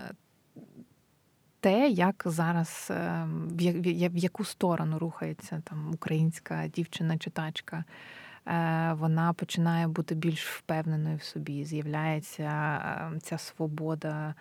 [1.65, 3.27] те, як зараз е,
[4.09, 7.83] в яку сторону рухається там українська дівчина-читачка.
[8.47, 11.65] Е, вона починає бути більш впевненою в собі.
[11.65, 14.33] З'являється е, ця свобода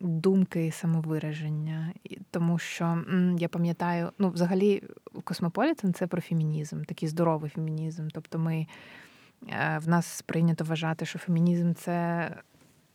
[0.00, 1.92] думки і самовираження.
[2.30, 3.04] Тому що
[3.38, 4.82] я пам'ятаю, ну, взагалі,
[5.24, 8.08] Космополітен це про фемінізм, такий здоровий фемінізм.
[8.12, 8.66] Тобто, ми
[9.78, 12.30] в нас прийнято вважати, що фемінізм це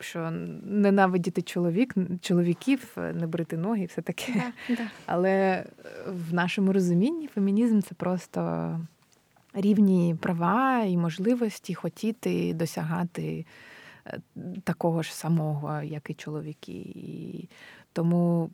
[0.04, 0.32] що
[0.64, 4.34] ненавидіти чоловік, чоловіків, не брити ноги, і все таке.
[4.70, 4.88] Да, да.
[5.06, 5.66] Але
[6.08, 8.80] в нашому розумінні фемінізм це просто
[9.54, 13.46] рівні права і можливості хотіти досягати
[14.08, 14.20] е,
[14.64, 16.72] такого ж самого, як і чоловіки.
[16.96, 17.48] І
[17.94, 18.50] тому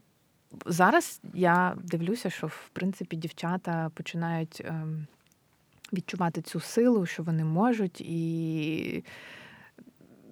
[0.66, 5.08] зараз я дивлюся, що в принципі дівчата починають ем,
[5.94, 9.04] відчувати цю силу, що вони можуть і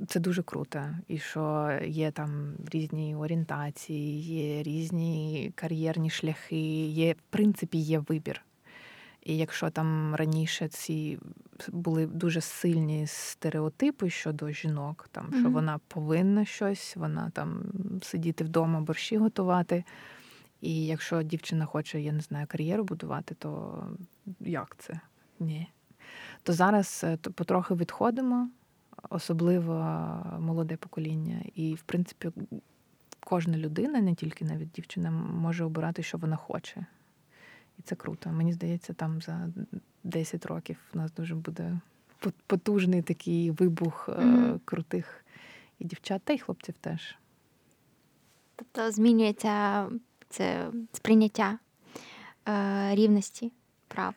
[0.08, 0.90] це дуже круто.
[1.08, 8.42] І що є там різні орієнтації, є різні кар'єрні шляхи, є, в принципі, є вибір.
[9.24, 11.20] І якщо там раніше ці
[11.68, 15.40] були дуже сильні стереотипи щодо жінок, там mm-hmm.
[15.40, 17.64] що вона повинна щось, вона там
[18.02, 19.84] сидіти вдома, борщі готувати.
[20.62, 23.84] І якщо дівчина хоче, я не знаю, кар'єру будувати, то
[24.40, 25.00] як це?
[25.40, 25.68] Ні.
[26.44, 28.50] То зараз е, потрохи відходимо
[29.10, 29.74] особливо
[30.39, 31.41] молоде покоління.
[31.56, 32.32] І, в принципі,
[33.20, 36.86] кожна людина, не тільки навіть дівчина, може обирати, що вона хоче.
[37.80, 38.30] І це круто.
[38.30, 39.50] Мені здається, там за
[40.04, 41.80] 10 років у нас дуже буде
[42.48, 44.60] потужний такий вибух mm-hmm.
[44.65, 45.26] крутих
[45.80, 47.15] і дівчат, та й хлопців теж.
[48.56, 49.88] Тобто змінюється
[50.30, 51.60] це сприйняття
[52.48, 53.52] е, рівності
[53.88, 54.13] прав.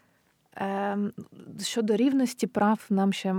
[0.61, 1.12] Ем,
[1.61, 3.35] щодо рівності прав нам ще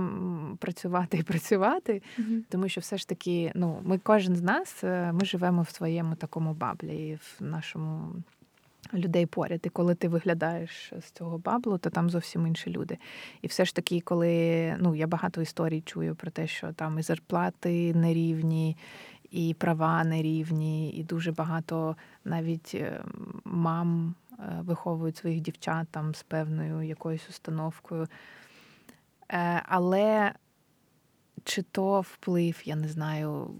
[0.58, 2.40] працювати і працювати, mm-hmm.
[2.48, 6.14] тому що все ж таки, ну, ми кожен з нас е, ми живемо в своєму
[6.14, 8.12] такому баблі, в нашому
[8.94, 9.60] людей поряд.
[9.64, 12.98] І коли ти виглядаєш з цього баблу, то там зовсім інші люди.
[13.42, 17.02] І все ж таки, коли ну, я багато історій чую про те, що там і
[17.02, 18.76] зарплати нерівні,
[19.30, 23.04] і права нерівні, і дуже багато навіть е,
[23.44, 24.14] мам.
[24.40, 28.06] Е, виховують своїх дівчат там з певною якоюсь установкою.
[29.32, 30.32] Е, але
[31.44, 33.50] чи то вплив, я не знаю,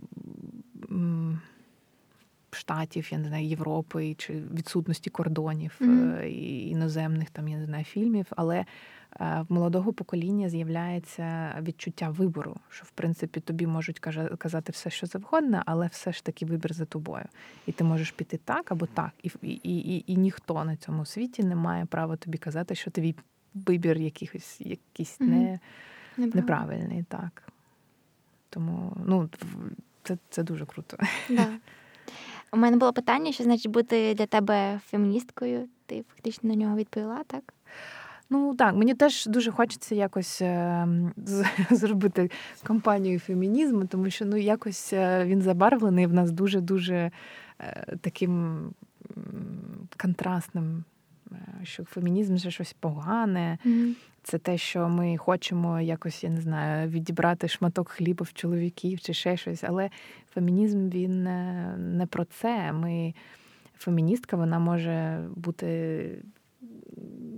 [2.51, 6.25] штатів, я не знаю, Європи, чи відсутності кордонів mm-hmm.
[6.71, 8.65] іноземних там, я не знаю, фільмів, але
[9.19, 13.99] в молодого покоління з'являється відчуття вибору, що в принципі тобі можуть
[14.39, 17.25] казати все, що завгодно, але все ж таки вибір за тобою.
[17.67, 19.11] І ти можеш піти так або так.
[19.23, 23.15] І і, і, і ніхто на цьому світі не має права тобі казати, що твій
[23.55, 25.61] вибір якихось якийсь не,
[26.17, 27.03] неправильний.
[27.03, 27.43] так.
[28.51, 29.29] Тому ну,
[30.03, 30.97] це це дуже круто.
[31.29, 31.49] Да.
[32.53, 35.69] У мене було питання, що значить бути для тебе феміністкою.
[35.87, 37.55] Ти фактично на нього відповіла, так?
[38.31, 40.89] Ну так, мені теж дуже хочеться якось е,
[41.71, 42.31] зробити
[42.63, 47.11] кампанію фемінізму, тому що ну якось е, він забарвлений в нас дуже-дуже
[47.61, 48.61] е, таким
[49.97, 50.85] контрастним,
[51.63, 53.59] що фемінізм це щось погане.
[53.67, 53.93] Mm-hmm.
[54.23, 59.15] Це те, що ми хочемо якось, я не знаю, відібрати шматок хліба в чоловіків чи
[59.15, 59.65] ще щось.
[59.65, 59.91] Але
[60.35, 61.23] фемінізм він
[61.99, 62.73] не про це.
[62.73, 63.15] Ми
[63.81, 66.23] Феміністка вона може бути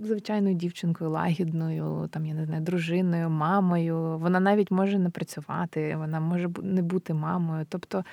[0.03, 4.17] звичайною дівчинкою, лагідною, там, я не знаю, дружиною, мамою.
[4.17, 7.65] Вона навіть може не працювати, вона може не бути мамою.
[7.69, 8.03] Тобто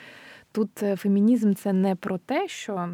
[0.52, 2.88] тут е, фемінізм це не про те, що.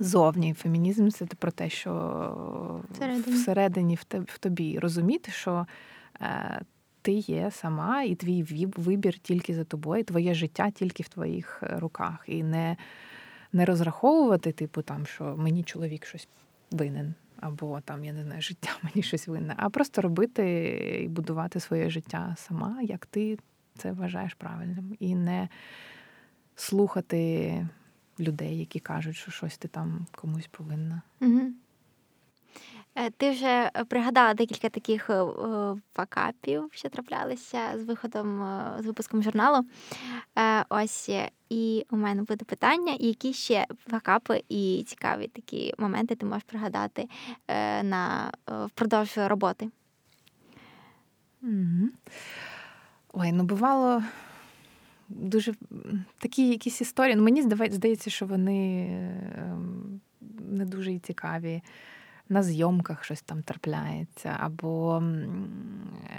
[0.00, 5.66] Зовні фемінізм це про те, що всередині, всередині в тобі розуміти, що
[6.20, 6.60] е,
[7.02, 11.78] ти є сама, і твій вибір тільки за тобою, твоє життя тільки в твоїх е,
[11.78, 12.24] руках.
[12.26, 12.76] І не
[13.52, 16.28] не розраховувати, типу, там, що мені чоловік щось
[16.70, 20.68] винен або там, я не знаю, життя мені щось винне, а просто робити
[21.04, 23.38] і будувати своє життя сама, як ти
[23.78, 25.48] це вважаєш правильним, і не
[26.54, 27.68] слухати
[28.20, 31.02] людей, які кажуть, що щось ти там комусь повинна.
[31.20, 31.40] Угу.
[33.16, 35.24] Ти вже пригадала декілька таких е,
[35.92, 38.38] факапів, що траплялися з виходом
[38.78, 39.66] з випуском журналу.
[40.68, 41.10] Ось
[41.48, 47.08] І у мене буде питання, які ще факапи і цікаві такі моменти ти можеш пригадати
[47.48, 49.70] е, на е, впродовж роботи.
[51.42, 51.88] Угу.
[53.12, 54.02] Ой, ну бувало
[55.08, 55.54] дуже
[56.18, 57.16] такі якісь історії.
[57.16, 58.86] Ну, Мені здається, що вони
[59.38, 60.00] ем,
[60.40, 61.62] не дуже і цікаві
[62.28, 65.02] на зйомках щось там трапляється, або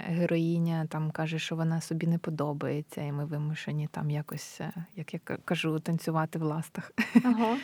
[0.06, 5.14] героїня там каже, що вона собі не подобається, і ми вимушені там якось, е, як
[5.14, 6.92] я кажу, танцювати в ластах.
[7.24, 7.56] Ага.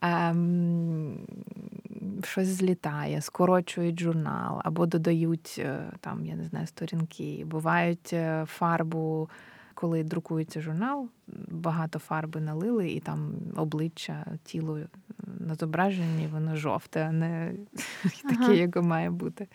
[0.02, 1.18] Ем,
[2.24, 9.28] щось злітає, скорочують журнал, або додають е, там, я не знаю, сторінки, бувають е, фарбу
[9.80, 11.08] коли друкується журнал,
[11.48, 14.78] багато фарби налили, і там обличчя, тіло
[15.40, 17.52] на зображенні, воно жовте, а не
[18.04, 18.36] ага.
[18.36, 19.48] таке, яке має бути.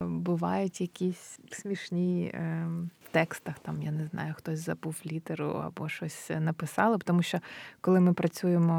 [0.00, 2.66] Бувають якісь смішні е,
[3.04, 6.98] в текстах, там, я не знаю, хтось забув літеру або щось написали.
[7.04, 7.38] Тому що
[7.80, 8.74] коли ми працюємо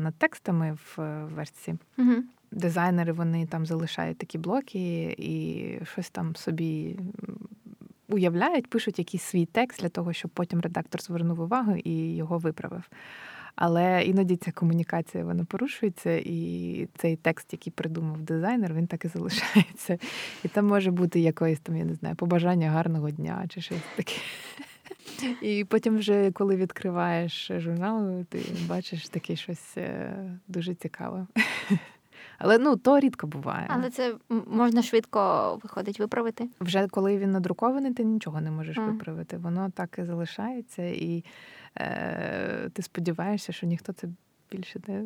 [0.00, 2.12] над текстами в версії, угу.
[2.50, 6.98] дизайнери вони там залишають такі блоки і щось там собі
[8.14, 12.82] уявляють, пишуть якийсь свій текст для того, щоб потім редактор звернув увагу і його виправив.
[13.56, 19.08] Але іноді ця комунікація вона порушується, і цей текст, який придумав дизайнер, він так і
[19.08, 19.98] залишається.
[20.44, 24.14] І там може бути якоїсь там, я не знаю, побажання гарного дня чи щось таке.
[25.42, 30.14] І потім, вже коли відкриваєш журнал, ти бачиш таке щось е,
[30.48, 31.26] дуже цікаве.
[32.38, 33.66] Але ну то рідко буває.
[33.70, 34.14] Але це
[34.46, 36.48] можна швидко виходить виправити.
[36.60, 38.86] Вже коли він надрукований, ти нічого не можеш а.
[38.86, 39.36] виправити.
[39.36, 41.24] Воно так і залишається, і
[41.78, 44.08] е, ти сподіваєшся, що ніхто це
[44.52, 45.04] більше не,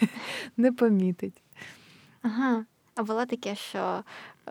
[0.56, 1.42] не помітить.
[2.22, 2.64] Ага.
[2.94, 4.04] А було таке, що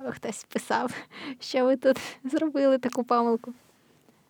[0.10, 0.94] хтось писав,
[1.40, 3.54] що ви тут зробили таку помилку.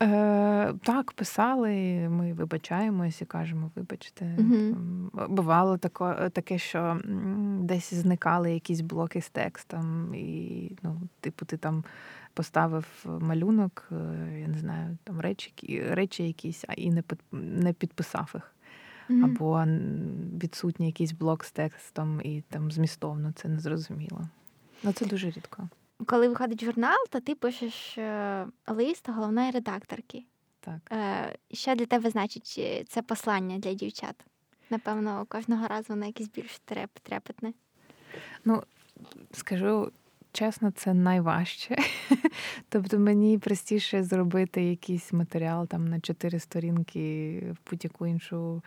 [0.04, 1.70] Е, Так, писали,
[2.10, 4.38] ми вибачаємось і кажемо, вибачте.
[4.40, 4.76] Угу.
[5.30, 7.02] Бувало тако, таке, що
[7.60, 11.84] десь зникали якісь блоки з текстом, і, ну, типу, ти там
[12.34, 15.54] поставив малюнок, е, я не знаю, там речі
[15.90, 18.56] речі якісь, а і не не підписав їх.
[19.10, 19.24] Угу.
[19.24, 19.64] Або
[20.44, 24.28] відсутній якийсь блок з текстом, і там змістовно це не зрозуміло.
[24.84, 25.70] Ну, це дуже рідко
[26.06, 30.24] коли виходить журнал, то ти пишеш е, лист головної редакторки.
[30.60, 30.80] Так.
[30.92, 34.16] Е, що для тебе значить е, це послання для дівчат?
[34.70, 37.54] Напевно, кожного разу воно якесь більш треп, трепетне.
[38.46, 38.64] Ну,
[39.32, 39.92] скажу
[40.32, 41.78] чесно, це найважче.
[42.70, 48.64] Тобто мені простіше зробити якийсь матеріал там на чотири сторінки в будь-яку іншу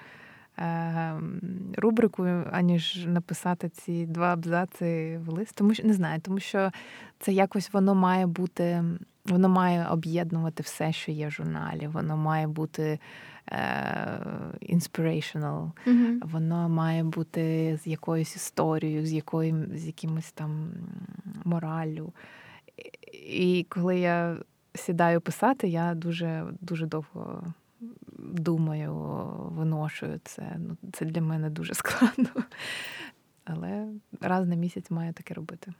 [1.76, 5.54] рубрику, аніж написати ці два абзаци в лист.
[5.54, 6.70] Тому що не знаю, тому що
[7.18, 8.84] це якось воно має бути,
[9.26, 11.86] воно має об'єднувати все, що є в журналі.
[11.86, 12.98] Воно має бути
[13.48, 13.58] е,
[14.62, 16.18] inspirational, mm-hmm.
[16.22, 20.70] воно має бути з якоюсь історією, з якою, з якимось там
[21.44, 22.12] мораллю.
[23.12, 24.36] І коли я
[24.74, 27.42] сідаю писати, я дуже дуже довго
[28.18, 28.94] думаю,
[29.50, 30.56] виношую це.
[30.58, 32.28] Ну, Це для мене дуже складно.
[33.44, 33.86] Але
[34.20, 35.72] раз на місяць маю таке робити.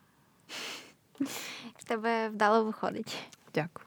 [1.77, 3.17] В тебе вдало виходить.
[3.55, 3.87] Дякую.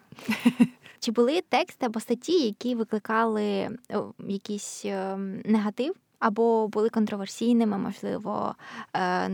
[1.00, 3.78] Чи були тексти або статті, які викликали
[4.20, 5.96] якийсь ем, негатив?
[6.20, 8.56] Або були контроверсійними, можливо,
[8.96, 9.30] е,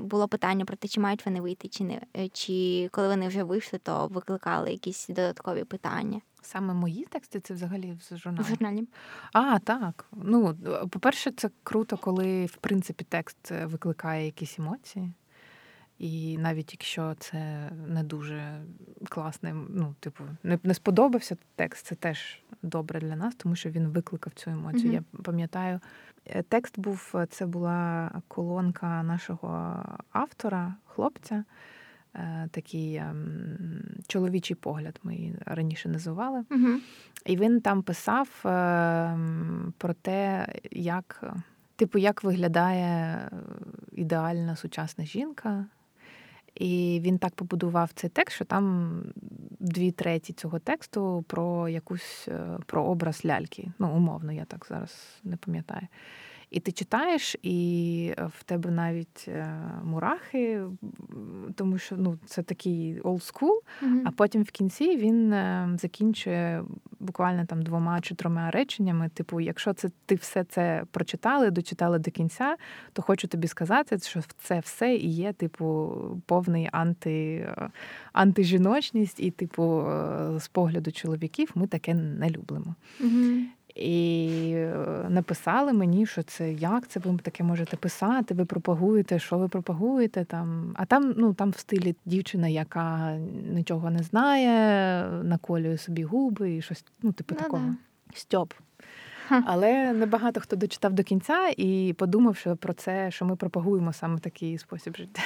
[0.00, 3.42] було питання про те, чи мають вони вийти, чи не е, чи коли вони вже
[3.42, 6.20] вийшли, то викликали якісь додаткові питання.
[6.42, 8.44] Саме мої тексти це взагалі в журналі?
[8.44, 8.88] В журналі.
[9.32, 10.06] А, так.
[10.12, 10.54] Ну,
[10.90, 15.12] по-перше, це круто, коли в принципі текст е, викликає якісь емоції.
[15.98, 18.60] І навіть якщо це не дуже
[19.08, 23.88] класний, ну, типу, не не сподобався текст, це теж добре для нас, тому що він
[23.88, 24.92] викликав цю емоцію.
[24.92, 25.02] Mm-hmm.
[25.16, 25.80] Я пам'ятаю,
[26.26, 31.44] е, текст був це була колонка нашого автора, хлопця.
[32.14, 36.44] Е, такий ем, чоловічий погляд, ми її раніше називали.
[36.50, 36.68] Угу.
[37.26, 41.34] І він там писав ем, про те, як,
[41.76, 43.20] типу, як виглядає
[43.92, 45.66] ідеальна сучасна жінка.
[46.54, 49.02] І він так побудував цей текст, що там
[49.60, 53.72] дві треті цього тексту про якусь е, про образ ляльки.
[53.78, 55.86] Ну, умовно, я так зараз не пам'ятаю.
[56.50, 60.62] І ти читаєш, і е, в тебе навіть е, мурахи,
[61.54, 64.02] тому що ну, це такий old school, mm-hmm.
[64.04, 66.64] а потім в кінці він е, закінчує
[67.00, 69.08] буквально там двома чи трьома реченнями.
[69.08, 72.56] Типу, якщо це ти все це прочитали, дочитали до кінця,
[72.92, 75.96] то хочу тобі сказати, що це все і є, типу,
[76.26, 77.48] повний анти,
[78.12, 79.86] антижіночність, і, типу,
[80.36, 82.74] з погляду чоловіків ми таке не любимо.
[83.00, 83.44] Mm-hmm.
[83.78, 89.38] І е, написали мені, що це як це ви таке можете писати, ви пропагуєте, що
[89.38, 90.72] ви пропагуєте там.
[90.74, 93.16] А там, ну там в стилі дівчина, яка
[93.52, 97.62] нічого не знає, наколює собі губи і щось, ну, типу ну, такого.
[97.66, 97.74] Да.
[98.14, 98.52] Стьоп.
[99.46, 104.18] Але небагато хто дочитав до кінця і подумав, що про це, що ми пропагуємо саме
[104.18, 105.22] такий спосіб життя.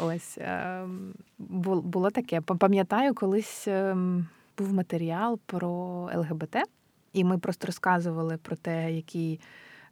[0.00, 2.40] Ось ем, було таке.
[2.40, 4.26] Пам'ятаю, колись ем,
[4.58, 5.70] був матеріал про
[6.14, 6.56] ЛГБТ,
[7.16, 9.40] і ми просто розказували про те, які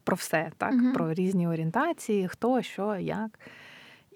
[0.05, 3.39] про все, так, uh про різні орієнтації, хто, що, як.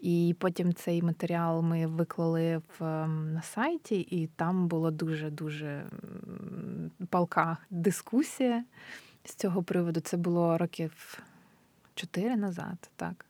[0.02, 5.84] І потім цей матеріал ми виклали в, ем, на сайті, і там була дуже-дуже
[7.10, 8.64] палка дискусія
[9.24, 10.00] з цього приводу.
[10.00, 11.18] Це було років
[11.94, 13.26] чотири назад, так.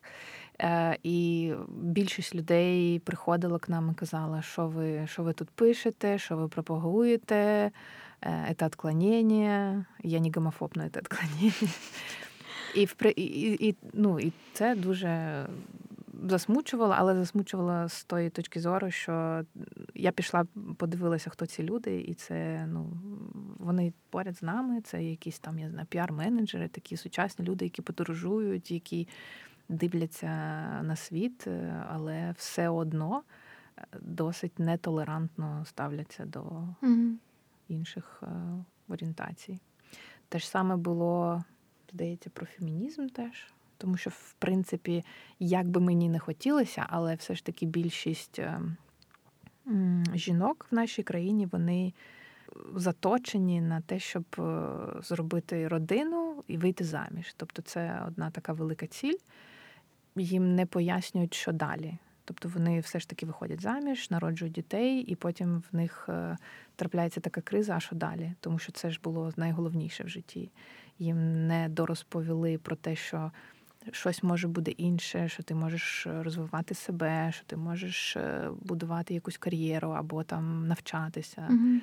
[0.61, 6.19] Е, І більшість людей приходила к нам і казала, що ви що ви тут пишете,
[6.19, 7.71] що ви пропагуєте,
[8.21, 11.53] це відклонення, я не гомофобна, це відклонення.
[12.75, 15.45] І, і, і, ну, і це дуже
[16.23, 19.45] засмучувало, але засмучувало з тої точки зору, що
[19.95, 20.47] я пішла,
[20.77, 22.91] подивилася, хто ці люди, і це ну
[23.59, 24.81] вони поряд з нами.
[24.81, 29.09] Це якісь там я знаю, піар-менеджери, такі сучасні люди, які подорожують, які
[29.69, 30.29] дивляться
[30.83, 33.23] на світ, е, але все одно
[33.79, 36.41] е, досить нетолерантно ставляться до
[36.83, 37.15] mm
[37.69, 38.27] інших е,
[38.89, 39.61] орієнтацій.
[40.29, 41.45] Те ж саме було,
[41.93, 43.53] здається, про фемінізм теж.
[43.79, 45.05] Тому що, в принципі,
[45.39, 48.41] як би мені не хотілося, але все ж таки більшість
[50.15, 51.93] жінок в нашій країні вони
[52.75, 54.25] заточені на те, щоб
[55.03, 57.35] зробити родину і вийти заміж.
[57.37, 59.19] Тобто, це одна така велика ціль
[60.17, 61.99] їм не пояснюють, що далі.
[62.29, 66.37] Тобто вони все ж таки виходять заміж, народжують дітей, і потім в них е,
[66.77, 68.33] трапляється така криза, а що далі?
[68.41, 70.51] Тому що це ж було найголовніше в житті.
[70.99, 73.33] Їм не дорозповіли про те, що
[73.93, 79.39] щось може бути інше, що ти можеш розвивати себе, що ти можеш е, будувати якусь
[79.39, 81.49] кар'єру або там навчатися.
[81.51, 81.81] Угу.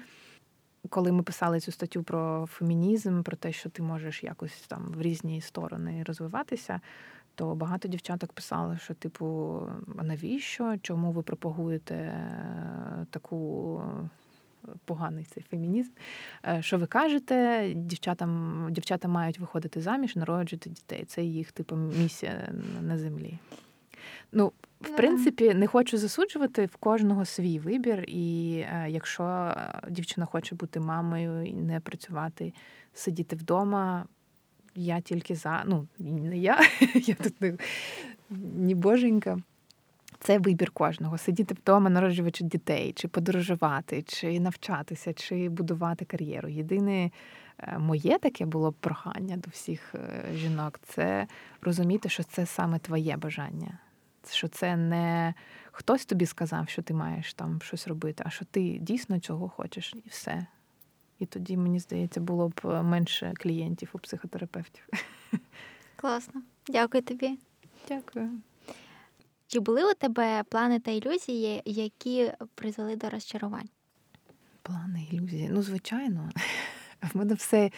[0.89, 5.01] Коли ми писали цю статтю про фемінізм, про те, що ти можеш якось там в
[5.01, 6.81] різні сторони розвиватися,
[7.35, 9.61] то багато дівчаток писали, що, типу,
[10.03, 10.75] навіщо?
[10.81, 13.81] Чому ви пропагуєте е, таку
[14.67, 15.91] е, поганий цей фемінізм?
[16.47, 17.67] Е, що ви кажете?
[17.75, 21.05] Дівчатам дівчата мають виходити заміж, народжувати дітей.
[21.05, 23.39] Це їх типу місія на землі.
[24.31, 28.51] Ну, в принципі, не хочу засуджувати в кожного свій вибір, і
[28.87, 29.55] якщо
[29.89, 32.53] дівчина хоче бути мамою і не працювати,
[32.93, 34.05] сидіти вдома,
[34.75, 35.63] я тільки за.
[35.67, 36.59] Ну, не я,
[36.95, 37.57] я тут не,
[38.55, 39.37] не боженька.
[40.19, 46.49] Це вибір кожного: сидіти вдома, народжуючи дітей, чи подорожувати, чи навчатися, чи будувати кар'єру.
[46.49, 47.11] Єдине
[47.59, 51.27] е, моє таке було прохання до всіх е, жінок це
[51.61, 53.77] розуміти, що це саме твоє бажання,
[54.29, 55.33] що це не
[55.71, 59.93] хтось тобі сказав, що ти маєш там щось робити, а що ти дійсно цього хочеш,
[60.05, 60.45] і все.
[61.19, 64.89] І тоді, мені здається, було б е, менше клієнтів у психотерапевтів.
[65.95, 66.41] Класно.
[66.67, 67.39] Дякую тобі.
[67.87, 68.29] Дякую.
[69.47, 73.69] Чи були у тебе плани та ілюзії, які призвели до розчарувань?
[74.61, 75.49] Плани, ілюзії.
[75.51, 76.29] Ну, звичайно,
[77.13, 77.71] в мене все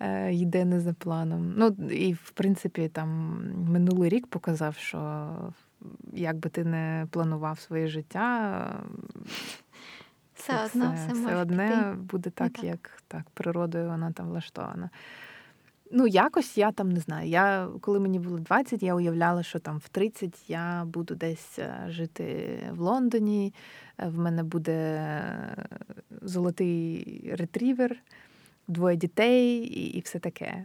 [0.00, 1.54] е, йде не за планом.
[1.56, 3.08] Ну, і, в принципі, там
[3.68, 5.28] минулий рік показав, що
[6.12, 8.84] як би ти не планував своє життя,
[10.42, 11.96] все одно все, все одне піти.
[11.96, 14.90] буде так, так, як так, природою вона там влаштована.
[15.94, 17.28] Ну, якось я там не знаю.
[17.28, 21.86] Я, Коли мені було 20, я уявляла, що там в 30 я буду десь е,
[21.88, 23.54] жити в Лондоні,
[23.98, 25.66] е, в мене буде е,
[26.22, 27.96] золотий ретрівер,
[28.68, 30.64] двоє дітей і, і все таке.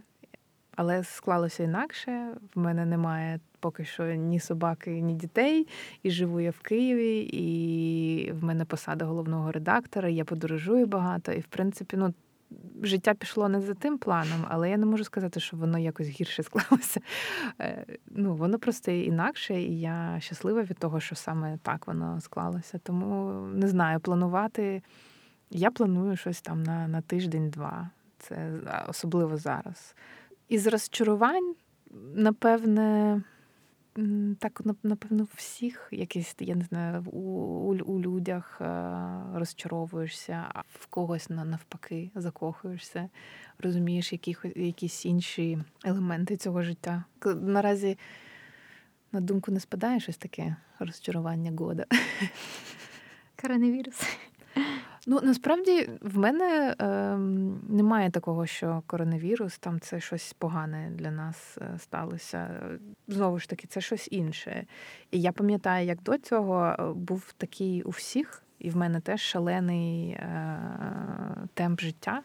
[0.78, 2.28] Але склалося інакше.
[2.54, 5.66] В мене немає поки що ні собаки, ні дітей.
[6.02, 10.08] І живу я в Києві, і в мене посада головного редактора.
[10.08, 11.32] Я подорожую багато.
[11.32, 12.14] І, в принципі, ну.
[12.82, 16.42] Життя пішло не за тим планом, але я не можу сказати, що воно якось гірше
[16.42, 17.00] склалося.
[17.60, 22.78] Е, ну, Воно просто інакше, і я щаслива від того, що саме так воно склалося.
[22.78, 24.82] Тому не знаю, планувати.
[25.50, 27.90] Я планую щось там на на тиждень-два.
[28.18, 28.50] Це
[28.88, 29.94] особливо зараз.
[30.48, 31.54] Із розчарувань,
[32.14, 33.22] напевне,
[34.38, 38.60] так, напевно, всіх якісь, я не знаю, у у, людях
[39.34, 43.08] розчаровуєшся, а в когось навпаки закохуєшся,
[43.58, 47.04] розумієш яких, якісь інші елементи цього життя.
[47.24, 47.98] Наразі
[49.12, 51.84] на думку не спадає щось таке розчарування года.
[53.42, 54.02] Коронавірус.
[55.06, 57.16] Ну насправді в мене е,
[57.68, 62.60] немає такого, що коронавірус там це щось погане для нас е, сталося.
[63.08, 64.66] Знову ж таки, це щось інше.
[65.10, 69.20] І я пам'ятаю, як до цього е, був такий у всіх, і в мене теж
[69.20, 70.58] шалений е,
[71.54, 72.22] темп життя.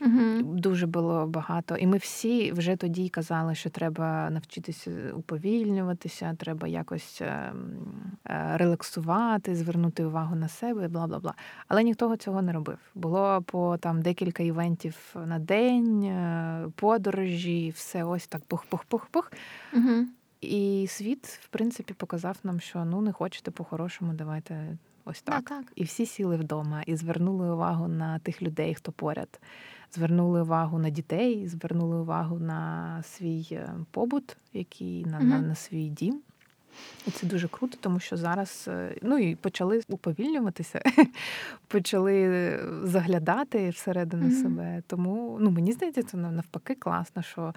[0.00, 0.42] Угу.
[0.42, 1.76] Дуже було багато.
[1.76, 7.52] І ми всі вже тоді казали, що треба навчитися уповільнюватися, треба якось е,
[8.26, 11.34] е, релаксувати, звернути увагу на себе, бла бла бла.
[11.68, 12.78] Але ніхто цього не робив.
[12.94, 19.32] Було по там декілька івентів на день, е, подорожі, все ось так пух-пух-пух-пух.
[19.72, 20.06] Угу.
[20.40, 25.34] І світ, в принципі, показав нам, що ну не хочете по-хорошому, давайте ось так.
[25.34, 25.44] так.
[25.44, 25.72] так.
[25.76, 29.40] І всі сіли вдома і звернули увагу на тих людей, хто поряд
[29.94, 35.54] звернули увагу на дітей, звернули увагу на свій е, побут, який на, mm на, на
[35.54, 36.20] свій дім.
[37.06, 40.82] І це дуже круто, тому що зараз е, ну і почали уповільнюватися,
[41.68, 44.42] почали заглядати всередину mm-hmm.
[44.42, 44.82] себе.
[44.86, 47.54] Тому ну мені здається, це навпаки класно, що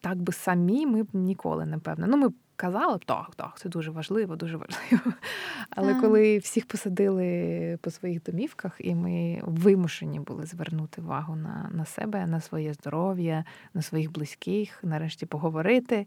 [0.00, 2.06] так би самі ми б ніколи напевно.
[2.06, 5.12] Ну, ми б казали б так, так, це дуже важливо, дуже важливо.
[5.70, 6.00] Але mm.
[6.00, 12.26] коли всіх посадили по своїх домівках, і ми вимушені були звернути увагу на, на себе,
[12.26, 13.44] на своє здоров'я,
[13.74, 16.06] на своїх близьких, нарешті поговорити,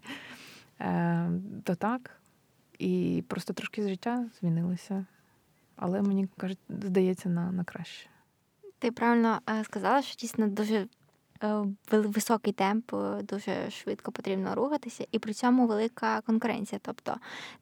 [0.82, 1.30] е,
[1.64, 2.23] то так.
[2.80, 5.06] І просто трошки з життя змінилося.
[5.76, 8.10] Але мені кажуть, здається, на, на краще.
[8.80, 10.88] Ти правильно е, сказала, що дійсно дуже
[11.44, 16.80] е, високий темп, е, дуже швидко потрібно рухатися, і при цьому велика конкуренція.
[16.84, 17.16] Тобто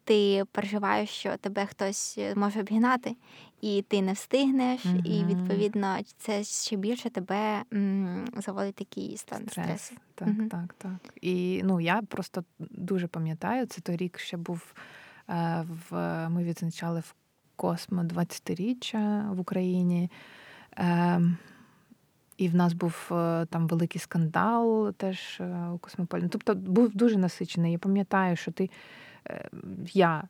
[0.04, 3.16] ти переживаєш, що тебе хтось може обігнати,
[3.62, 4.98] і ти не встигнеш, угу.
[5.06, 9.66] і відповідно це ще більше тебе м, заводить такий стан Стрес.
[9.66, 9.96] стресу.
[10.16, 10.50] Так, угу.
[10.50, 11.14] так, так.
[11.22, 14.74] І ну я просто дуже пам'ятаю, це той рік ще був.
[15.32, 17.16] Е, в ми відзначали в
[17.56, 20.12] Космо 20-річчя в Україні.
[20.78, 21.38] Ем,
[22.38, 26.28] і в нас був е, там великий скандал теж е, у Космополі.
[26.30, 27.72] Тобто був дуже насичений.
[27.72, 28.70] Я пам'ятаю, що ти
[29.94, 30.24] я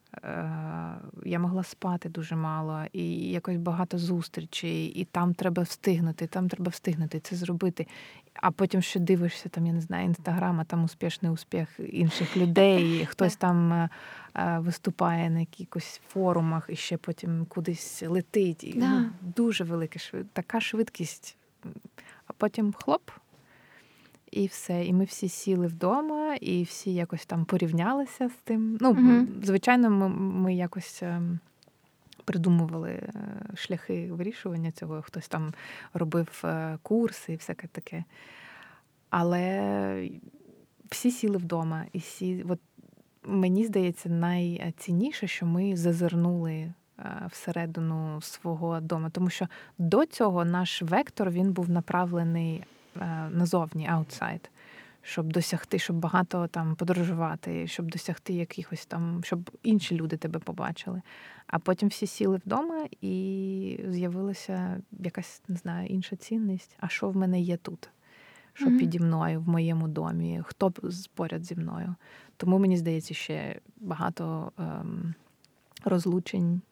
[1.24, 6.70] я могла спати дуже мало, і якось багато зустрічей, і там треба встигнути, там треба
[6.70, 7.86] встигнути це зробити.
[8.34, 13.06] А потім ще дивишся, там, я не знаю, інстаграм, а там успішний успіх інших людей,
[13.10, 13.88] хтось там е,
[14.34, 18.64] е, виступає на якихось форумах і ще потім кудись летить.
[18.64, 20.00] І, ну, Дуже велика
[20.32, 21.36] така швидкість.
[22.26, 23.10] А потім хлоп.
[24.32, 24.84] І все.
[24.84, 28.78] І ми всі сіли вдома, і всі якось там порівнялися з тим.
[28.80, 29.26] Ну, угу.
[29.42, 31.02] звичайно, ми, ми якось.
[31.02, 31.38] Ем,
[32.24, 33.12] придумували е,
[33.54, 35.52] шляхи вирішування цього, хтось там
[35.94, 38.04] робив е, курси і всяке таке.
[39.10, 40.10] Але
[40.90, 42.60] всі сіли вдома, і всі, от
[43.24, 46.72] мені здається, найцінніше, що ми зазирнули е,
[47.30, 52.64] всередину свого дому, тому що до цього наш вектор він був направлений
[53.30, 54.50] назовні, аутсайд
[55.02, 61.02] щоб досягти, щоб багато там подорожувати, щоб досягти якихось там, щоб інші люди тебе побачили.
[61.46, 66.76] А потім всі сіли вдома і з'явилася якась не знаю, інша цінність.
[66.80, 67.90] А що в мене є тут?
[68.54, 68.78] Що mm-hmm.
[68.78, 70.72] піді мною в моєму домі, хто
[71.14, 71.94] поряд зі мною.
[72.36, 75.14] Тому мені здається, ще багато ем,
[75.84, 76.62] розлучень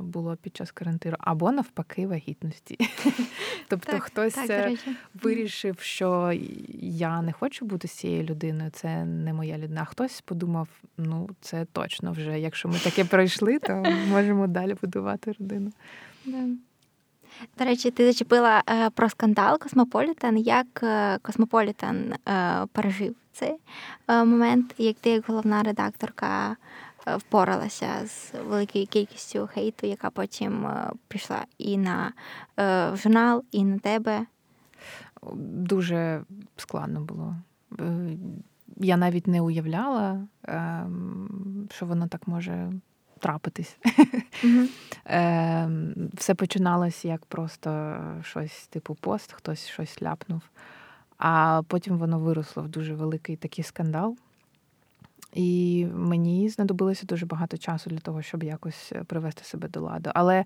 [0.00, 2.78] було під час карантину, або навпаки, вагітності.
[3.68, 4.76] Тобто так, хтось так, е,
[5.22, 6.32] вирішив, що
[6.80, 9.80] я не хочу бути з цією людиною, це не моя людина.
[9.82, 12.40] А хтось подумав: ну це точно вже.
[12.40, 15.72] Якщо ми таке пройшли, то можемо далі будувати родину.
[17.58, 20.38] До речі, ти зачепила е, про скандал Космополітан.
[20.38, 23.54] Як е, Космополітан е, пережив цей
[24.08, 26.56] момент, як ти, як головна редакторка,
[27.06, 32.12] впоралася з великою кількістю хейту, яка потім е, пішла і на
[32.58, 34.26] е, журнал, і на тебе.
[35.42, 36.22] Дуже
[36.56, 37.36] складно було.
[38.76, 42.72] Я навіть не уявляла, ем, що воно так може
[43.18, 43.76] трапитись.
[44.44, 46.10] Mm-hmm.
[46.16, 50.42] Все починалося як просто щось типу пост, хтось щось ляпнув,
[51.18, 54.16] а потім воно виросло в дуже великий такий скандал.
[55.32, 60.10] І мені знадобилося дуже багато часу для того, щоб якось е, привести себе до ладу.
[60.14, 60.44] Але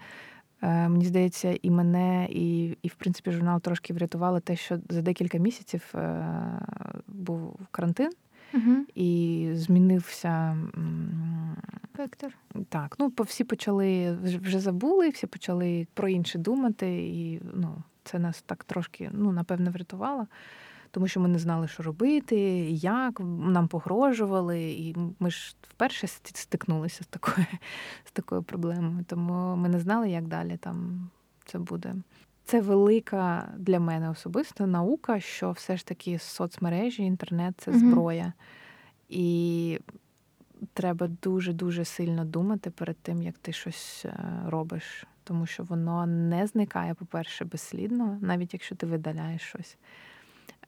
[0.63, 5.03] е, мені здається, і мене, і, і в принципі, журнал трошки врятувало те, що за
[5.03, 6.25] декілька місяців е,
[7.07, 8.11] був карантин.
[8.55, 8.77] Угу.
[8.95, 10.57] І змінився
[11.99, 12.33] вектор.
[12.69, 18.43] Так, ну всі почали вже забули, всі почали про інше думати, і ну, це нас
[18.43, 20.27] так трошки, ну, напевне, врятувало
[20.91, 27.05] тому що ми не знали, що робити, як нам погрожували, і ми ж вперше стикнулися
[27.05, 27.47] з такою
[28.05, 29.05] з такою проблемою.
[29.09, 31.11] Тому ми не знали, як далі там
[31.45, 31.95] це буде.
[32.45, 38.25] Це велика для мене особиста наука, що все ж таки соцмережі, інтернет це зброя.
[38.25, 39.07] Mm-hmm.
[39.09, 39.81] І
[40.73, 45.07] треба дуже-дуже сильно думати перед тим, як ти щось е, робиш.
[45.25, 49.77] Тому що воно не зникає, по-перше, безслідно, навіть якщо ти видаляєш щось.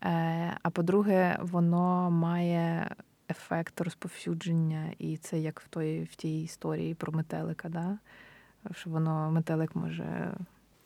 [0.02, 2.90] Е, а по-друге, воно має
[3.30, 7.98] ефект розповсюдження, і це як в той, в тій історії про метелика, да?
[8.70, 10.34] що воно метелик може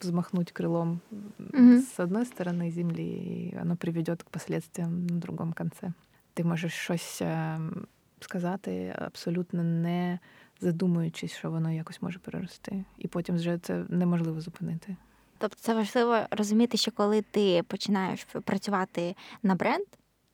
[0.01, 0.99] взмахнуть крилом
[1.39, 1.81] mm-hmm.
[1.81, 5.91] з одної сторони землі, і воно приведе к последствиям на другому кінці.
[6.33, 7.87] Ти можеш щось ем,
[8.19, 10.19] сказати, абсолютно не
[10.61, 12.85] задумуючись, що воно якось може перерости.
[12.97, 14.95] І потім вже це неможливо зупинити.
[15.37, 19.85] Тобто це важливо розуміти, що коли ти починаєш працювати на бренд,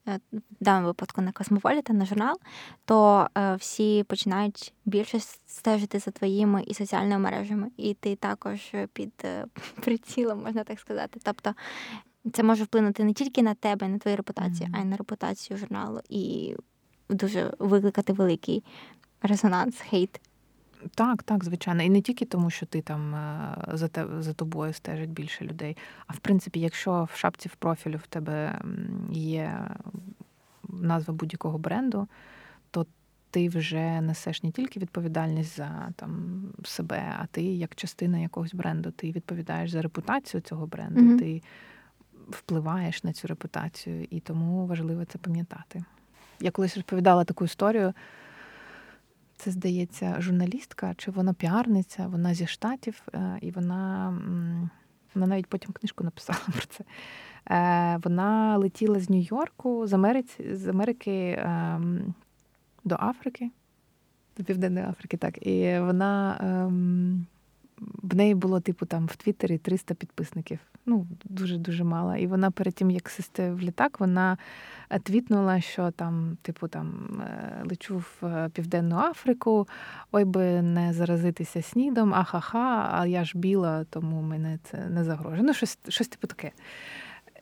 [0.08, 2.39] е, в даному випадку на Космополіта, на журнал,
[2.86, 8.60] то е, всі починають більше стежити за твоїми і соціальними мережами, і ти також
[8.93, 9.45] під е,
[9.82, 11.20] прицілом, можна так сказати.
[11.24, 11.54] Тобто
[12.34, 14.80] це може вплинути не тільки на тебе, на твою репутацію, mm-hmm.
[14.80, 16.01] а й на репутацію журналу.
[16.10, 16.56] І
[17.10, 18.64] дуже викликати великий
[19.22, 20.22] резонанс, хейт.
[20.95, 21.84] Так, так, звичайно.
[21.84, 25.77] І не тільки тому, що ти там е, за те, за тобою стежить більше людей.
[26.07, 28.61] А в принципі, якщо в шапці в профілю в тебе
[29.11, 29.69] є
[30.69, 32.07] назва будь-якого бренду,
[32.71, 32.86] то
[33.31, 38.91] ти вже несеш не тільки відповідальність за там себе, а ти як частина якогось бренду.
[38.91, 41.19] Ти відповідаєш за репутацію цього бренду, mm-hmm.
[41.19, 41.41] ти
[42.29, 45.84] впливаєш на цю репутацію, і тому важливо це пам'ятати.
[46.39, 47.93] Я колись розповідала таку історію.
[49.44, 54.14] Це, здається, журналістка, чи вона піарниця, вона зі штатів, е, і вона
[55.16, 56.84] вона навіть потім книжку написала про це.
[57.52, 62.14] Е, вона летіла з Нью-Йорку, з Америки, з Америки ем,
[62.84, 63.52] до Африки,
[64.38, 65.48] до Південної Африки, так.
[65.48, 67.26] І вона ем,
[68.03, 70.59] в неї було, типу, там в Твіттері 300 підписників.
[70.86, 72.15] Ну, дуже-дуже мало.
[72.15, 74.38] І вона перед тим, як сісти в літак, вона
[74.89, 79.67] е, твітнула, що там, типу, там е, лечу в е, Південну Африку,
[80.11, 85.43] ой би не заразитися снідом, ахаха, а я ж біла, тому мене це не загрожує.
[85.43, 86.51] Ну, щось, щось типу таке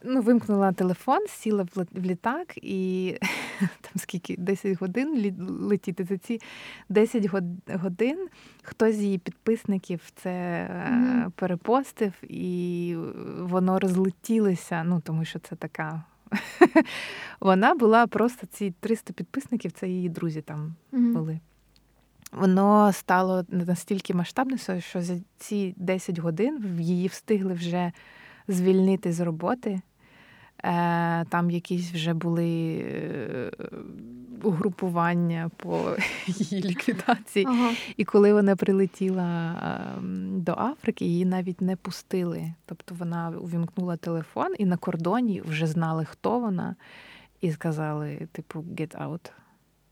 [0.04, 3.16] ну, вимкнула телефон, сіла в літак, і
[3.60, 6.04] там скільки 10 годин летіти.
[6.04, 6.42] За ці
[6.90, 7.26] 10
[7.74, 8.28] годин
[8.64, 11.32] хтось з її підписників це mm-hmm.
[11.32, 12.96] перепостив, і
[13.40, 14.84] воно розлетілося.
[14.84, 16.04] Ну, тому що це така.
[17.40, 21.14] Вона була просто ці 300 підписників, це її друзі там mm-hmm.
[21.14, 21.40] були.
[22.32, 27.92] Воно стало настільки масштабним, що за ці 10 годин її встигли вже
[28.48, 29.82] звільнити з роботи.
[30.64, 33.52] Е, там якісь вже були е,
[34.44, 35.96] угрупування по
[36.28, 37.46] її ліквідації.
[37.50, 37.72] Ага.
[37.98, 39.56] І коли вона прилетіла
[39.98, 42.54] ем, до Африки, її навіть не пустили.
[42.66, 46.76] Тобто вона увімкнула телефон і на кордоні вже знали, хто вона,
[47.42, 49.32] і сказали, типу, get out.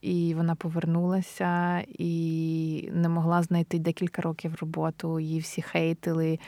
[0.02, 5.20] І вона повернулася і не могла знайти декілька років роботу.
[5.20, 6.40] Її всі хейтили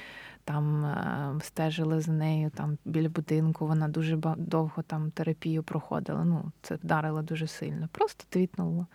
[0.44, 3.68] там е, стежили за нею там біля будинку.
[3.68, 6.24] Вона дуже довго там терапію проходила.
[6.24, 7.90] Ну, це вдарило дуже сильно.
[7.92, 8.86] Просто твітнула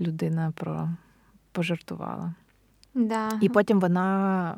[0.00, 0.90] людина про
[1.52, 2.34] пожартувала.
[2.94, 3.38] Да.
[3.40, 4.56] І потім вона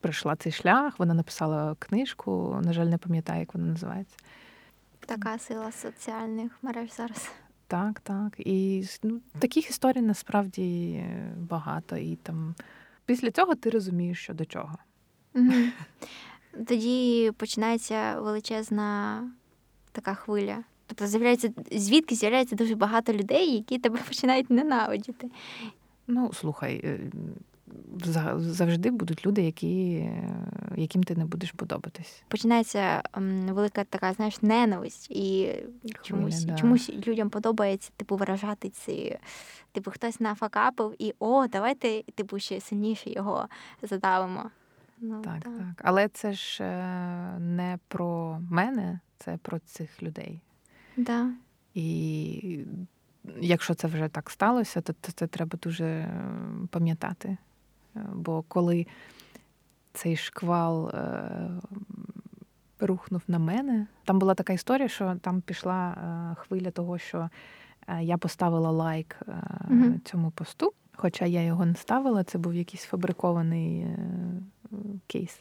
[0.00, 4.16] пройшла цей шлях, вона написала книжку, на жаль, не пам'ятаю, як вона називається.
[5.06, 7.30] Така сила соціальних мереж зараз.
[7.66, 8.32] Так, так.
[8.38, 11.04] І ну, таких історій насправді
[11.36, 11.96] багато.
[11.96, 12.54] І там
[13.06, 14.78] після цього ти розумієш, що до чого.
[16.66, 19.22] Тоді починається величезна
[19.92, 20.64] така хвиля.
[20.86, 25.30] Тобто з'являється звідки з'являється дуже багато людей, які тебе починають ненавидіти.
[26.06, 27.00] Ну, слухай, е,
[28.38, 30.08] завжди будуть люди, які,
[30.76, 32.22] яким ти не будеш подобатись.
[32.28, 33.02] Починається
[33.48, 35.54] велика така, знаєш, ненависть, і
[36.02, 36.54] чомусь да.
[36.54, 39.18] чомусь людям подобається типу виражати ці.
[39.72, 43.48] Типу, хтось нафакапив, і о, давайте типу ще сильніше його
[43.82, 44.50] задавимо.
[45.04, 45.82] Ну, так, так, так.
[45.84, 50.40] Але це ж е, не про мене, це про цих людей.
[50.96, 51.30] Да.
[51.74, 52.64] І
[53.40, 56.24] якщо це вже так сталося, то це треба дуже е,
[56.70, 57.36] пам'ятати.
[57.96, 58.86] Е, бо коли
[59.92, 60.92] цей шквал
[62.80, 65.96] рухнув на мене, там була така історія, що там пішла
[66.38, 67.30] хвиля того, що
[68.00, 69.16] я поставила лайк
[69.70, 69.94] угу.
[70.04, 70.72] цьому посту.
[70.92, 73.86] Хоча я його не ставила, це був якийсь фабрикований
[75.06, 75.40] кейс.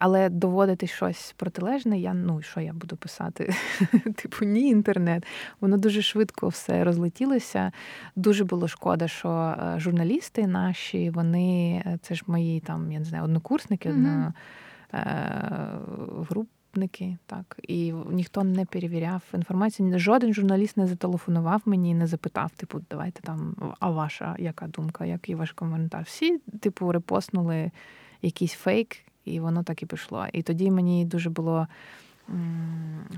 [0.00, 3.54] але доводити щось протилежне, я ну що я буду писати?
[4.16, 5.26] Типу, ні, інтернет.
[5.60, 7.72] Воно дуже швидко все розлетілося.
[8.16, 13.24] Дуже було шкода, що е, журналісти наші, вони це ж мої там, я не знаю,
[13.24, 14.32] однокурсники, mm-hmm.
[16.28, 19.98] груп заступники, так і ніхто не перевіряв інформацію.
[19.98, 25.04] Жоден журналіст не зателефонував мені, і не запитав, типу, давайте там, а ваша яка думка,
[25.04, 26.02] який ваш коментар?
[26.04, 27.70] Всі, типу, репостнули
[28.22, 30.26] якийсь фейк, і воно так і пішло.
[30.32, 31.66] І тоді мені дуже було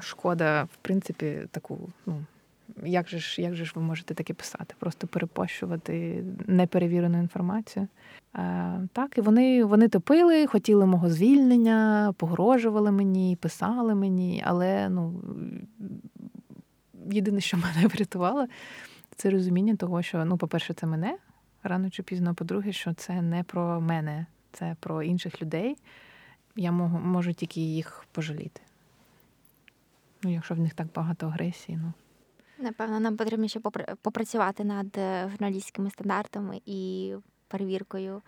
[0.00, 2.24] шкода, в принципі, таку, ну.
[2.84, 4.74] Як же ж як же ж ви можете таке писати?
[4.78, 7.88] Просто перепощувати неперевірену інформацію.
[8.36, 15.22] Е, так, і вони вони топили, хотіли мого звільнення, погрожували мені, писали мені, але ну,
[17.10, 18.46] єдине, що мене врятувало,
[19.16, 21.18] це розуміння того, що, ну, по-перше, це мене
[21.62, 25.76] рано чи пізно, а по-друге, що це не про мене, це про інших людей.
[26.56, 28.60] Я можу, можу тільки їх пожаліти.
[30.22, 31.92] Ну, якщо в них так багато агресії, ну.
[32.58, 33.60] Напевно, нам потрібно ще
[34.02, 37.12] попрацювати над е, журналістськими стандартами і
[37.48, 38.22] перевіркою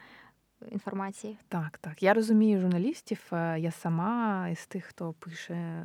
[0.71, 1.39] інформації.
[1.49, 2.03] Так, так.
[2.03, 3.21] Я розумію журналістів.
[3.33, 5.85] Е, я сама із тих, хто пише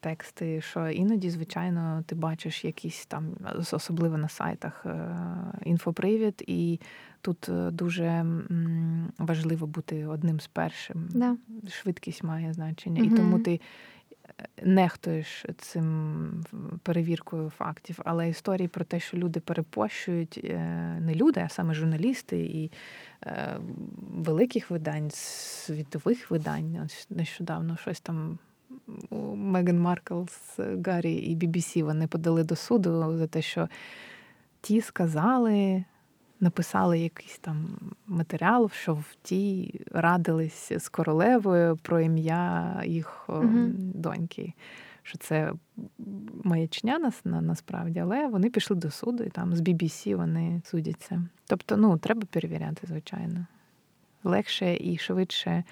[0.00, 3.36] тексти, що іноді, звичайно, ти бачиш якісь там,
[3.72, 5.16] особливо на сайтах, е,
[5.64, 6.80] інфопривід, і
[7.20, 8.26] тут дуже
[9.18, 11.08] важливо бути одним з першим.
[11.14, 11.36] Да.
[11.70, 13.02] Швидкість має значення.
[13.02, 13.14] Угу.
[13.14, 13.60] І тому ти
[14.62, 16.44] нехтуєш цим
[16.82, 20.58] перевіркою фактів, але історії про те, що люди перепощують е,
[21.00, 22.70] не люди, а саме журналісти і
[23.26, 23.56] е,
[24.14, 26.88] великих видань, світових видань.
[27.10, 28.38] Нещодавно щось там.
[29.34, 33.68] Меган Маркл з Гаррі і BBC вони подали до суду за те, що
[34.60, 35.84] ті сказали,
[36.42, 37.68] написали якийсь там
[38.06, 44.52] матеріал, що в тій радились з королевою про ім'я їх mm доньки.
[45.02, 45.52] Що це
[46.44, 51.22] маячня нас на, насправді, але вони пішли до суду і там з BBC вони судяться.
[51.46, 53.46] Тобто, ну, треба перевіряти, звичайно.
[54.24, 55.64] Легше і швидше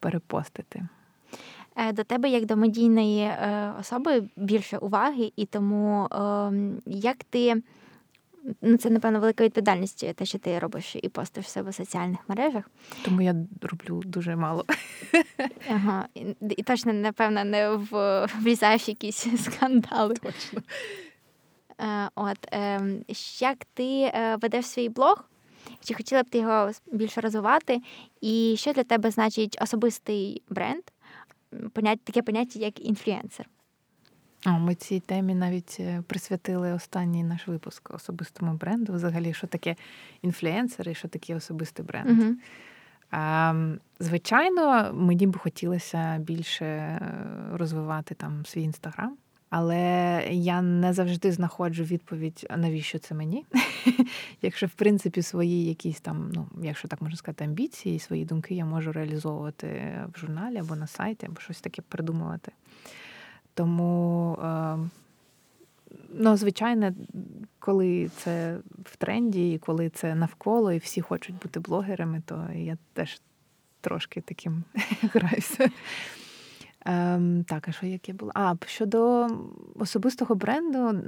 [0.00, 0.88] перепостити.
[1.76, 7.62] Е, до тебе, як до медійної е, особи, більше уваги, і тому ем, як ти
[8.62, 12.70] ну, це, напевно, велика відповідальність, те, що ти робиш і постиш себе в соціальних мережах.
[13.04, 14.64] Тому я роблю дуже мало.
[15.70, 16.08] Ага.
[16.14, 16.20] І,
[16.50, 20.14] і точно, напевно, не в, влізаєш якісь скандали.
[20.14, 20.62] Точно.
[21.80, 22.80] Е, от, е,
[23.40, 25.24] Як ти е, ведеш свій блог?
[25.84, 27.80] Чи хотіла б ти його більше розвивати?
[28.20, 30.82] І що для тебе значить особистий бренд?
[32.04, 33.46] Таке поняття, як інфлюенсер?
[34.46, 38.92] Ми цій темі навіть е, присвятили останній наш випуск особистому бренду.
[38.92, 39.76] Взагалі, що таке
[40.22, 42.08] інфлюенсери, що таке особистий бренд.
[43.10, 43.54] А,
[44.00, 47.00] Звичайно, мені б хотілося більше е,
[47.52, 49.16] розвивати там свій інстаграм,
[49.50, 53.44] але я не завжди знаходжу відповідь, навіщо це мені.
[54.42, 58.64] Якщо в принципі свої якісь там, ну якщо так можна сказати, амбіції, свої думки я
[58.64, 59.66] можу реалізовувати
[60.14, 62.52] в журналі або на сайті, або щось таке придумувати.
[63.56, 64.78] Тому, е,
[66.10, 66.94] ну, звичайно,
[67.58, 72.78] коли це в тренді, і коли це навколо, і всі хочуть бути блогерами, то я
[72.92, 73.20] теж
[73.80, 74.64] трошки таким
[75.02, 75.70] граюся.
[76.84, 78.32] Ем, Так, а що яке було?
[78.34, 79.28] А щодо
[79.74, 81.00] особистого бренду,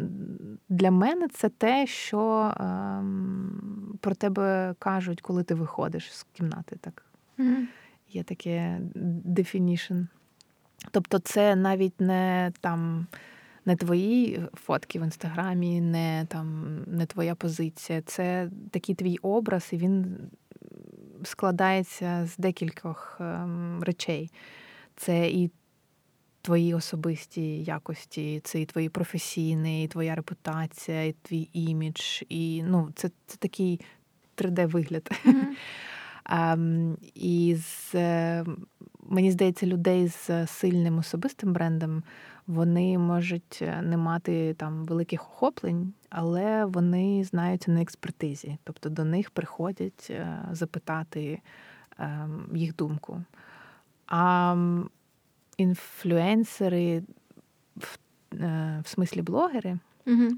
[0.68, 6.76] для мене це те, що ем, про тебе кажуть, коли ти виходиш з кімнати.
[6.80, 7.04] Так.
[7.38, 7.66] Mm-hmm.
[8.08, 8.80] Є таке
[9.26, 10.06] definition.
[10.90, 13.06] Тобто, це навіть не там
[13.64, 18.02] не твої фотки в інстаграмі, не там не твоя позиція.
[18.02, 20.16] Це такий твій образ, і він
[21.24, 24.30] складається з декількох ем, речей.
[24.96, 25.50] Це і
[26.42, 32.22] твої особисті якості, це і твої професійні, і твоя репутація, і твій імідж.
[32.28, 33.80] І ну, це це такий
[34.36, 35.10] 3D-вигляд.
[35.24, 35.44] Mm-hmm.
[36.28, 37.94] Um, і з
[39.08, 42.02] мені здається, людей з сильним особистим брендом
[42.46, 48.58] вони можуть е, не мати там великих охоплень, але вони знаються на експертизі.
[48.64, 51.40] Тобто до них приходять е, запитати
[51.98, 53.22] ем, їх думку.
[54.06, 54.56] А
[55.56, 57.02] інфлюенсери,
[57.76, 57.98] в,
[58.34, 60.28] е, в смислі блогери, угу.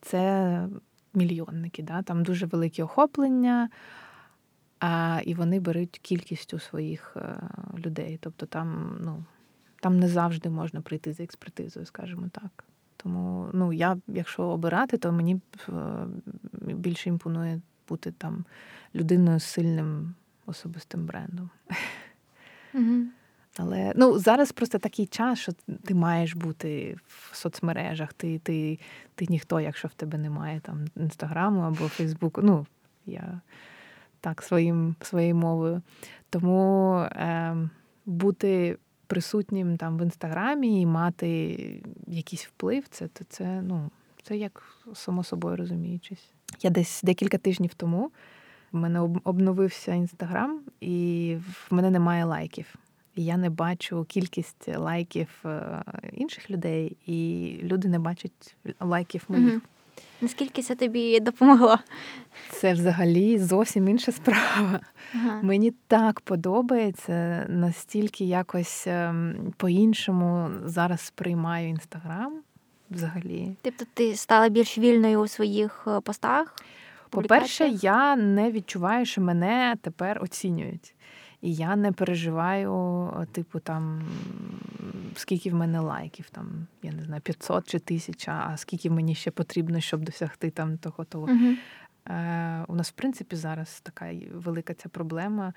[0.00, 0.68] це
[1.14, 1.82] мільйонники.
[1.82, 2.02] Да?
[2.02, 3.68] Там дуже великі охоплення
[4.86, 7.36] а, і вони беруть кількістю своїх е,
[7.78, 8.18] людей.
[8.20, 9.24] Тобто там, ну,
[9.80, 12.64] там не завжди можна прийти за експертизою, скажімо так.
[12.96, 15.72] Тому ну, я, якщо обирати, то мені е,
[16.52, 18.44] більше імпонує бути там
[18.94, 20.14] людиною з сильним
[20.46, 21.50] особистим брендом.
[22.74, 23.04] Угу.
[23.56, 25.52] Але ну зараз просто такий час, що
[25.84, 28.12] ти маєш бути в соцмережах.
[28.12, 28.78] Ти ти,
[29.14, 32.42] ти ніхто, якщо в тебе немає там інстаграму або Фейсбуку.
[32.42, 32.66] Ну,
[33.06, 33.40] я
[34.24, 35.82] так своїм, своєю мовою.
[36.30, 37.56] Тому е,
[38.06, 41.56] бути присутнім там в інстаграмі і мати
[42.06, 43.90] якийсь вплив, це це, це, ну,
[44.22, 44.62] це як
[44.94, 46.28] само собою розуміючись.
[46.62, 48.10] Я десь декілька тижнів тому
[48.72, 51.36] в мене обновився інстаграм, і
[51.70, 52.74] в мене немає лайків.
[53.16, 59.52] Я не бачу кількість лайків е, інших людей, і люди не бачать лайків моїх.
[59.52, 59.60] Угу.
[60.20, 61.78] Наскільки це тобі допомогло?
[62.50, 64.80] Це взагалі зовсім інша справа.
[65.14, 65.40] Ага.
[65.42, 72.32] Мені так подобається, настільки якось ем, по-іншому зараз сприймаю інстаграм
[72.90, 73.56] взагалі.
[73.62, 76.56] Тобто ти стала більш вільною у своїх е, постах?
[77.10, 80.93] По-перше, я не відчуваю, що мене тепер оцінюють.
[81.44, 84.02] І я не переживаю, типу, там
[85.16, 89.30] скільки в мене лайків, там, я не знаю, 500 чи 1000, а скільки мені ще
[89.30, 91.26] потрібно, щоб досягти там того того.
[91.26, 91.56] Uh-huh.
[92.08, 95.52] Е, У нас, в принципі, зараз така велика ця проблема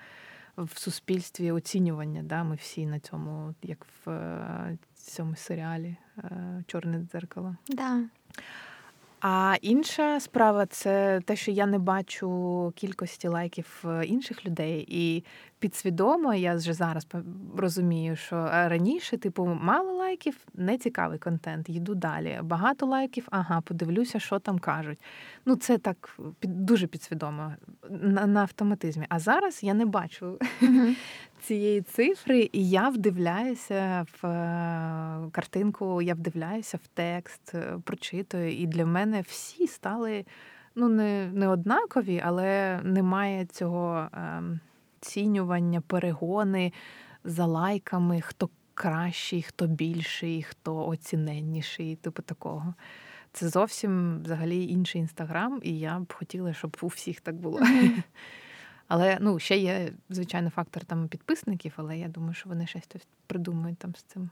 [0.57, 2.23] в суспільстві оцінювання.
[2.23, 2.43] Да?
[2.43, 7.55] Ми всі на цьому, як в е, цьому серіалі е, Чорне дзеркало.
[7.69, 7.99] Да.
[9.21, 15.23] А інша справа це те, що я не бачу кількості лайків інших людей, і
[15.59, 17.07] підсвідомо я вже зараз
[17.57, 22.39] розумію, що раніше, типу, мало лайків, не цікавий контент, йду далі.
[22.43, 24.99] Багато лайків, ага, подивлюся, що там кажуть.
[25.45, 27.53] Ну, це так під дуже підсвідомо
[27.89, 29.05] на, на автоматизмі.
[29.09, 30.39] А зараз я не бачу.
[31.41, 38.51] цієї цифри, і я вдивляюся в е, картинку, я вдивляюся в текст, е, прочитую.
[38.51, 40.25] І для мене всі стали
[40.75, 44.07] ну, не, не однакові, але немає цього.
[44.13, 44.59] Ем,
[45.01, 46.73] оцінювання, перегони
[47.23, 52.73] за лайками, хто кращий, хто більший, хто оціненніший, типу такого.
[53.33, 57.59] Це зовсім взагалі інший інстаграм, і я б хотіла, щоб у всіх так було.
[58.87, 62.83] Але ну, ще є, звичайно, фактор там підписників, але я думаю, що вони щось
[63.27, 64.29] придумають там з цим.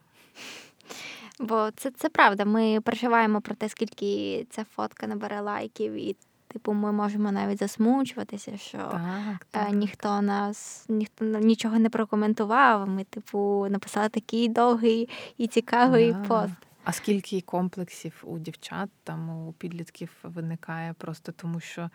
[1.40, 2.46] Бо це це правда.
[2.46, 6.16] Ми переживаємо про те, скільки ця фотка набере лайків, і
[6.56, 9.02] Типу, ми можемо навіть засмучуватися, що так,
[9.34, 9.72] е, так.
[9.72, 12.90] ніхто нас ніхто нічого не прокоментував.
[12.90, 16.20] Ми, типу, написали такий довгий і цікавий да.
[16.20, 16.54] пост.
[16.86, 21.90] А скільки комплексів у дівчат там у підлітків виникає просто тому, що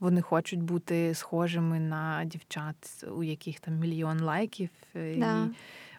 [0.00, 5.44] вони хочуть бути схожими на дівчат, у яких там мільйон лайків, е, да.
[5.44, 5.48] і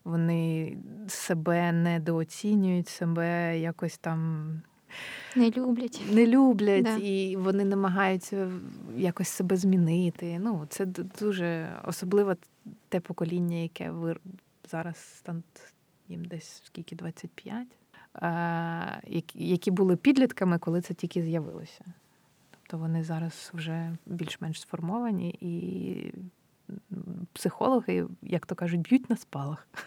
[0.04, 0.78] вони
[1.08, 4.52] себе недооцінюють, себе якось там
[5.36, 6.02] не люблять.
[6.12, 6.98] Не люблять, да.
[6.98, 8.52] і вони намагаються
[8.98, 10.40] якось себе змінити.
[10.40, 10.86] Ну, Це
[11.20, 12.36] дуже особливо
[12.90, 14.16] те покоління, яке ви
[14.72, 15.44] зараз там,
[16.10, 17.68] їм десь скільки 25,
[19.36, 21.86] які були підлітками, коли це тільки з'явилося.
[22.52, 26.14] Тобто вони зараз вже більш-менш сформовані, і
[27.34, 29.68] психологи, як то кажуть, б'ють на спалах.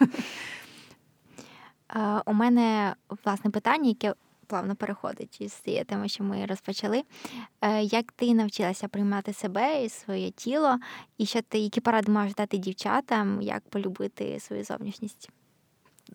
[2.27, 4.15] У мене власне питання, яке
[4.51, 7.03] плавно переходить із цієї теми, що ми розпочали.
[7.61, 10.79] Е, як ти навчилася приймати себе і своє тіло,
[11.19, 15.31] і що ти які поради можеш дати дівчатам, як полюбити свою зовнішність?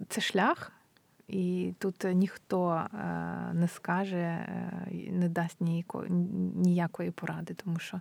[0.10, 0.72] Це шлях,
[1.28, 2.88] і тут ніхто е,
[3.54, 5.58] не скаже, е, не дасть
[6.56, 8.00] ніякої поради, тому що.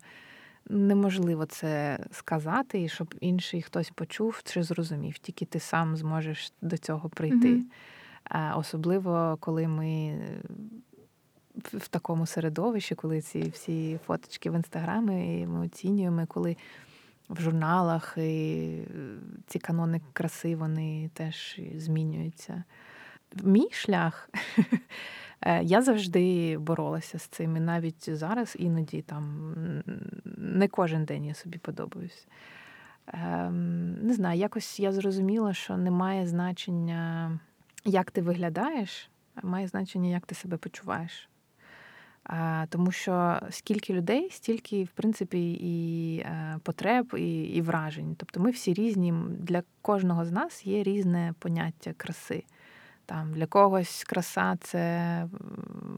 [0.68, 5.18] Неможливо це сказати, і щоб інший хтось почув чи зрозумів.
[5.18, 7.54] Тільки ти сам зможеш до цього прийти.
[7.54, 8.58] Mm-hmm.
[8.58, 10.18] Особливо, коли ми
[11.54, 16.56] в такому середовищі, коли ці всі фоточки в інстаграмі ми оцінюємо, коли
[17.28, 18.78] в журналах і
[19.46, 22.64] ці канони краси вони теж змінюються.
[23.42, 24.30] Мій шлях.
[25.46, 29.54] Е, я завжди боролася з цим, і навіть зараз іноді там
[30.36, 32.26] не кожен день я собі подобаюсь.
[33.06, 37.30] Ем, не знаю, якось я зрозуміла, що немає значення
[37.84, 39.10] як ти виглядаєш,
[39.42, 41.28] має значення, як ти себе почуваєш.
[42.68, 48.14] Тому що скільки людей, стільки, в принципі, і е, потреб, і і вражень.
[48.18, 49.14] Тобто ми всі різні.
[49.28, 52.44] Для кожного з нас є різне поняття краси.
[53.06, 55.26] Там Для когось краса це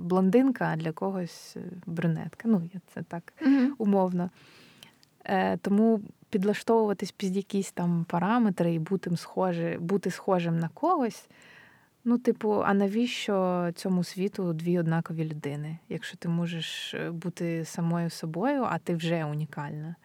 [0.00, 2.48] блондинка, а для когось брюнетка.
[2.48, 2.62] Ну,
[2.94, 3.32] це так
[3.78, 4.30] умовно.
[5.24, 6.00] Е, Тому
[6.30, 11.28] підлаштовуватись під якісь там параметри і бути схожі, бути схожим на когось.
[12.04, 15.78] Ну, типу, а навіщо цьому світу дві однакові людини?
[15.88, 19.96] Якщо ти можеш е, бути самою собою, а ти вже унікальна.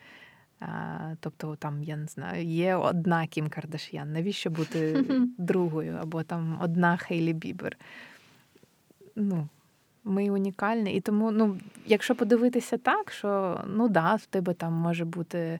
[1.20, 5.06] Тобто, там, я не знаю, є одна Кім Кардаш'ян, навіщо бути
[5.38, 5.98] другою?
[6.02, 7.78] Або там одна Хейлі Бібер.
[9.16, 9.48] Ну,
[10.04, 10.96] Ми унікальні.
[10.96, 15.60] І тому, ну, якщо подивитися так, що ну да, в тебе там може бути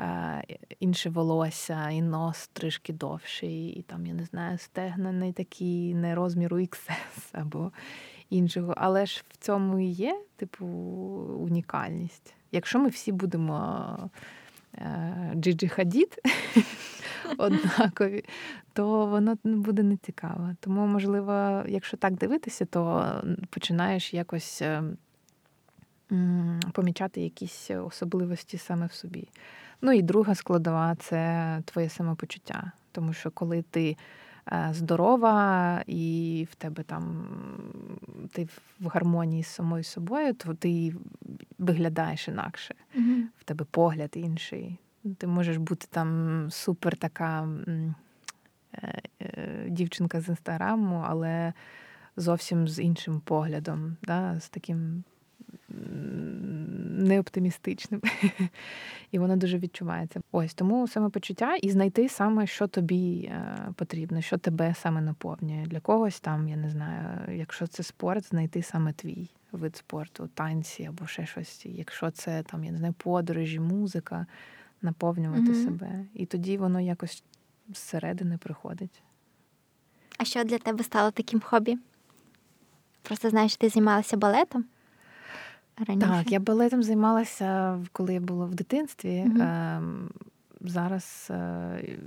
[0.00, 0.42] е,
[0.80, 6.14] інше волосся, і нос трішки довший, і там, я не знаю, стегна не такі, не
[6.14, 7.72] розміру XS або
[8.30, 8.74] іншого.
[8.76, 10.66] Але ж в цьому і є, типу,
[11.40, 12.34] унікальність.
[12.52, 14.10] Якщо ми всі будемо
[14.74, 16.18] е, Джиджі Хадід
[17.38, 18.24] однакові,
[18.72, 20.50] то воно буде нецікаво.
[20.60, 23.06] Тому, можливо, якщо так дивитися, то
[23.50, 24.82] починаєш якось е,
[26.72, 29.28] помічати якісь особливості саме в собі.
[29.82, 32.72] Ну і друга складова це твоє самопочуття.
[32.92, 33.96] Тому що коли ти
[34.70, 37.28] здорова, і в тебе там
[38.32, 38.48] ти
[38.80, 40.94] в гармонії з самою собою, то ти
[41.58, 42.74] виглядаєш інакше.
[43.38, 44.78] В тебе погляд інший.
[45.18, 51.52] Ти можеш бути там супер така е, е, дівчинка з інстаграму, але
[52.16, 55.04] зовсім з іншим поглядом, да, з таким
[56.98, 58.02] неоптимістичним.
[59.10, 60.20] І воно дуже відчувається.
[60.32, 65.66] Ось тому самопочуття і знайти саме, що тобі е, потрібно, що тебе саме наповнює.
[65.66, 70.84] Для когось там, я не знаю, якщо це спорт, знайти саме твій вид спорту, танці
[70.84, 71.66] або ще щось.
[71.66, 74.26] Якщо це там, я не знаю, подорожі, музика,
[74.82, 75.64] наповнювати mm-hmm.
[75.64, 76.04] себе.
[76.14, 77.24] І тоді воно якось
[77.74, 79.02] зсередини приходить.
[80.18, 81.78] А що для тебе стало таким хобі?
[83.02, 84.64] Просто знаєш, ти займалася балетом?
[85.86, 86.08] Раніше?
[86.08, 89.24] Так, я балетом займалася, коли я була в дитинстві.
[89.26, 90.08] Mm-hmm.
[90.60, 91.98] Зараз е,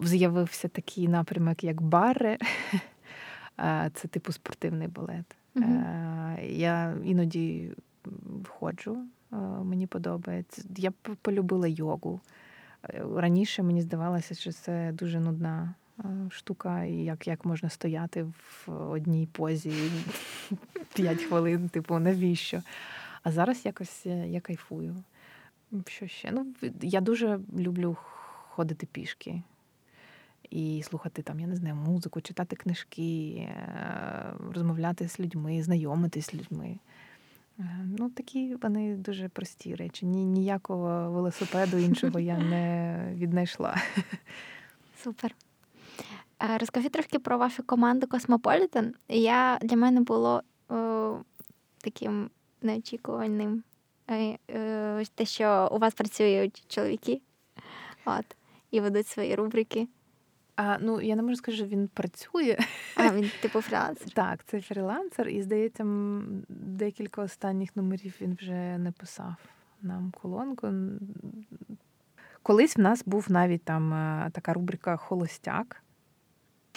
[0.00, 2.38] з'явився такий напрямок, як баре.
[3.94, 5.36] Це типу спортивний балет.
[5.56, 6.50] Mm-hmm.
[6.50, 7.70] Я іноді
[8.44, 8.98] входжу,
[9.64, 10.62] мені подобається.
[10.76, 12.20] Я полюбила йогу.
[13.16, 15.74] Раніше мені здавалося, що це дуже нудна
[16.30, 19.90] штука, і як як можна стояти в одній позі
[20.94, 22.62] 5 хвилин, типу, навіщо?
[23.22, 24.96] А зараз якось е, я кайфую.
[25.86, 26.30] Що ще?
[26.32, 26.46] Ну,
[26.82, 27.96] Я дуже люблю
[28.48, 29.42] ходити пішки
[30.52, 36.34] і слухати там, я не знаю, музику, читати книжки, е, розмовляти з людьми, знайомитись з
[36.34, 36.78] людьми.
[37.58, 37.64] Е,
[37.98, 40.06] ну, такі вони дуже прості речі.
[40.06, 43.76] Ні, Ніякого велосипеду іншого я не віднайшла.
[45.02, 45.34] Супер.
[46.42, 48.94] Розкажи трошки про вашу команду Космополітен.
[49.08, 51.18] Я Для мене було о,
[51.78, 52.30] таким
[52.62, 53.62] неочікуваним
[54.10, 57.20] е, е, те, що у вас працюють чоловіки
[58.04, 58.36] от,
[58.70, 59.88] і ведуть свої рубрики.
[60.56, 62.58] А, Ну, я не можу сказати, що він працює.
[62.96, 64.10] А, він типу фрілансер?
[64.14, 65.84] Так, це фрілансер, і здається,
[66.48, 69.34] декілька останніх номерів він вже написав
[69.82, 70.68] нам колонку.
[72.42, 75.81] Колись в нас був навіть там е, така рубрика Холостяк.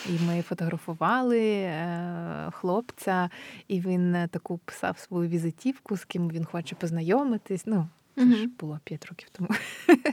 [0.09, 3.29] І ми фотографували е, хлопця,
[3.67, 7.63] і він е, таку писав свою візитівку, з ким він хоче познайомитись.
[7.65, 9.49] Ну, це mm ж було 5 років тому.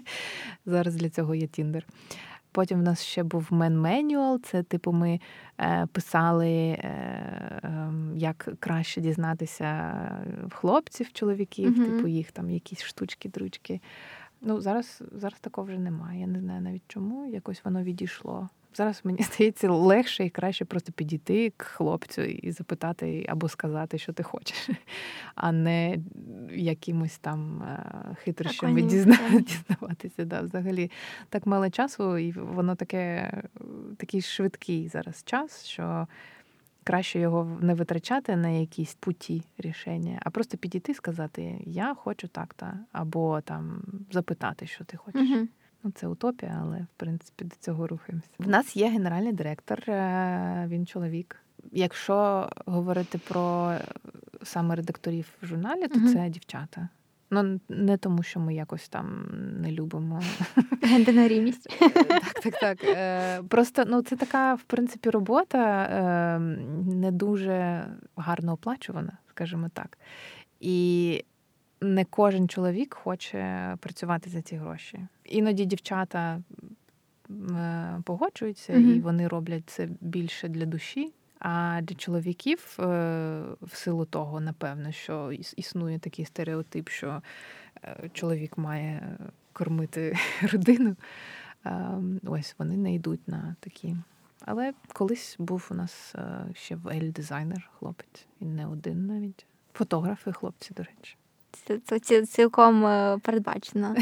[0.66, 1.86] Зараз для цього є Tinder.
[2.52, 4.40] Потім в нас ще був мен менюал.
[4.42, 5.20] Це, типу, ми
[5.60, 6.88] е, писали, е,
[7.64, 9.94] е, як краще дізнатися
[10.50, 11.84] хлопців, чоловіків, mm-hmm.
[11.84, 13.80] типу їх там якісь штучки, дручки.
[14.40, 16.20] Ну, зараз зараз такого вже немає.
[16.20, 17.26] Я не знаю навіть чому.
[17.26, 18.48] Якось воно відійшло.
[18.74, 24.12] Зараз мені здається легше і краще просто підійти к хлопцю і запитати або сказати, що
[24.12, 24.68] ти хочеш,
[25.34, 25.98] а не
[26.50, 28.82] якимось там е, хитрощами
[29.42, 30.24] дізнаватися.
[30.24, 30.90] Да, Взагалі
[31.28, 33.32] так мало часу, і воно таке
[33.96, 36.06] такий швидкий зараз час, що
[36.84, 42.28] краще його не витрачати на якісь путі рішення, а просто підійти і сказати Я хочу
[42.28, 45.28] так-то, або там запитати, що ти хочеш.
[45.84, 48.28] Ну, це утопія, але в принципі до цього рухаємося.
[48.38, 51.36] В нас є генеральний директор, е, він чоловік.
[51.72, 53.74] Якщо говорити про
[54.42, 56.08] саме редакторів в журналі, то угу.
[56.08, 56.88] це дівчата.
[57.30, 59.26] Ну не тому, що ми якось там
[59.60, 60.22] не любимо
[60.82, 61.78] Гендерна рівність.
[62.08, 62.84] Так, так, так.
[62.84, 66.38] Е, просто ну це така, в принципі, робота е,
[66.94, 69.98] не дуже гарно оплачувана, скажімо так.
[70.60, 71.24] І
[71.82, 74.98] не кожен чоловік хоче працювати за ці гроші.
[75.24, 76.42] Іноді дівчата
[77.30, 78.94] е, погоджуються, mm-hmm.
[78.94, 81.12] і вони роблять це більше для душі.
[81.38, 82.82] А для чоловіків, е,
[83.62, 87.22] в силу того, напевно, що існує такий стереотип, що
[87.84, 89.18] е, чоловік має
[89.52, 90.18] кормити
[90.52, 90.96] родину.
[92.26, 93.96] Ось вони не йдуть на такі.
[94.44, 96.14] Але колись був у нас
[96.54, 99.46] ще в Ель-дизайнер хлопець, він не один навіть.
[99.72, 101.16] Фотографи, хлопці, до речі.
[101.52, 102.82] Це, це цілком
[103.20, 103.94] передбачено.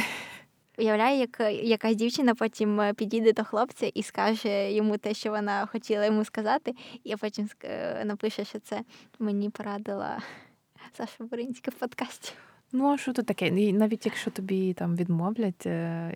[0.80, 5.66] Уявляю, як якась дівчина потім е, підійде до хлопця і скаже йому те, що вона
[5.66, 6.74] хотіла йому сказати,
[7.04, 7.48] і потім
[8.04, 8.80] напише, що це
[9.18, 10.18] мені порадила
[10.96, 12.32] Саша Боринська в подкасті.
[12.72, 13.72] Ну, а що то таке?
[13.72, 16.14] Навіть якщо тобі там відмовлять, е,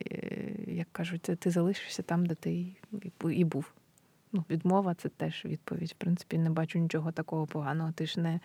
[0.67, 2.67] як кажуть, ти залишишся там, де ти
[3.31, 3.73] і був.
[4.33, 5.91] Ну, Відмова це теж відповідь.
[5.91, 7.93] В принципі, не бачу нічого такого поганого.
[7.93, 8.41] Ти ж не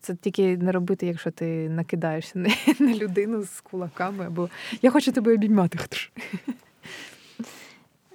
[0.00, 2.38] це тільки не робити, якщо ти накидаєшся
[2.80, 4.48] на, людину з кулаками, або
[4.82, 5.78] я хочу тебе обіймати.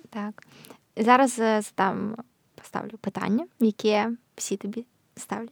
[0.10, 0.44] Так.
[0.98, 2.16] Зараз е, там
[2.56, 4.86] поставлю питання, яке всі тобі
[5.16, 5.52] ставлять.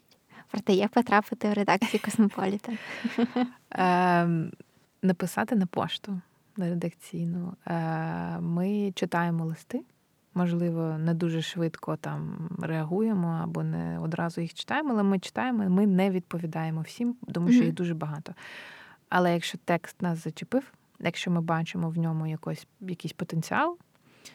[0.51, 2.71] Про те, як потрапити в редакцію Космополіта.
[3.71, 4.51] Ем,
[5.01, 6.21] написати на пошту
[6.57, 7.53] на редакційну.
[7.67, 9.81] Е, ми читаємо листи
[10.35, 15.87] можливо, не дуже швидко там реагуємо або не одразу їх читаємо, але ми читаємо, ми
[15.87, 18.33] не відповідаємо всім, тому що їх дуже багато.
[19.09, 20.63] Але якщо текст нас зачепив,
[20.99, 23.77] якщо ми бачимо в ньому якось, якийсь потенціал,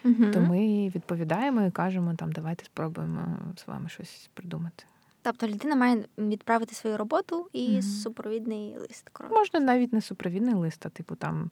[0.03, 4.83] то ми відповідаємо і кажемо, там давайте спробуємо з вами щось придумати.
[5.21, 9.09] Тобто людина має відправити свою роботу і mm супровідний лист.
[9.09, 9.37] Коротко.
[9.37, 11.49] Можна навіть не супровідний лист, а типу там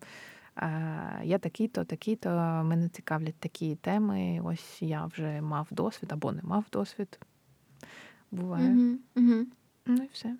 [1.24, 2.30] я такий-то, такий-то,
[2.66, 4.42] мене цікавлять такі теми.
[4.44, 7.20] Ось я вже мав досвід або не мав досвід.
[8.32, 8.70] Буває.
[8.70, 9.46] Угу, угу.
[9.86, 10.36] Ну і все.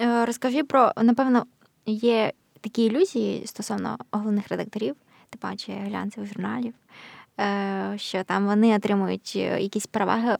[0.00, 1.46] Е, розкажи про, напевно,
[1.86, 4.96] є такі ілюзії стосовно головних редакторів,
[5.30, 6.74] ти бачиш глянцевих журналів.
[7.40, 10.36] Е, що там вони отримують е, якісь переваги,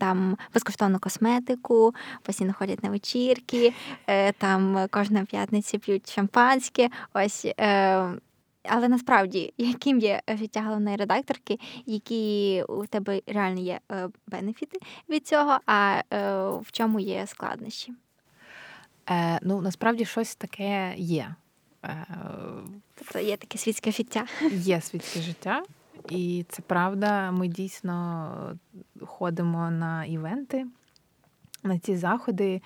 [0.00, 3.74] там безкоштовну косметику, постійно ходять на вечірки,
[4.06, 6.88] е, там кожна п'ятниця п'ють шампанське.
[7.14, 7.46] Ось.
[8.68, 13.80] Але насправді, яким є життя головної редакторки, які у тебе реально є
[14.26, 14.78] бенефіти
[15.08, 16.02] від цього, а
[16.60, 17.92] в чому є складнощі?
[19.10, 21.34] Е, Ну насправді щось таке є.
[22.94, 24.26] Тобто є таке світське життя.
[24.52, 25.62] Є світське життя.
[26.08, 28.58] І це правда, ми дійсно
[29.00, 30.66] ходимо на івенти,
[31.62, 32.62] на ці заходи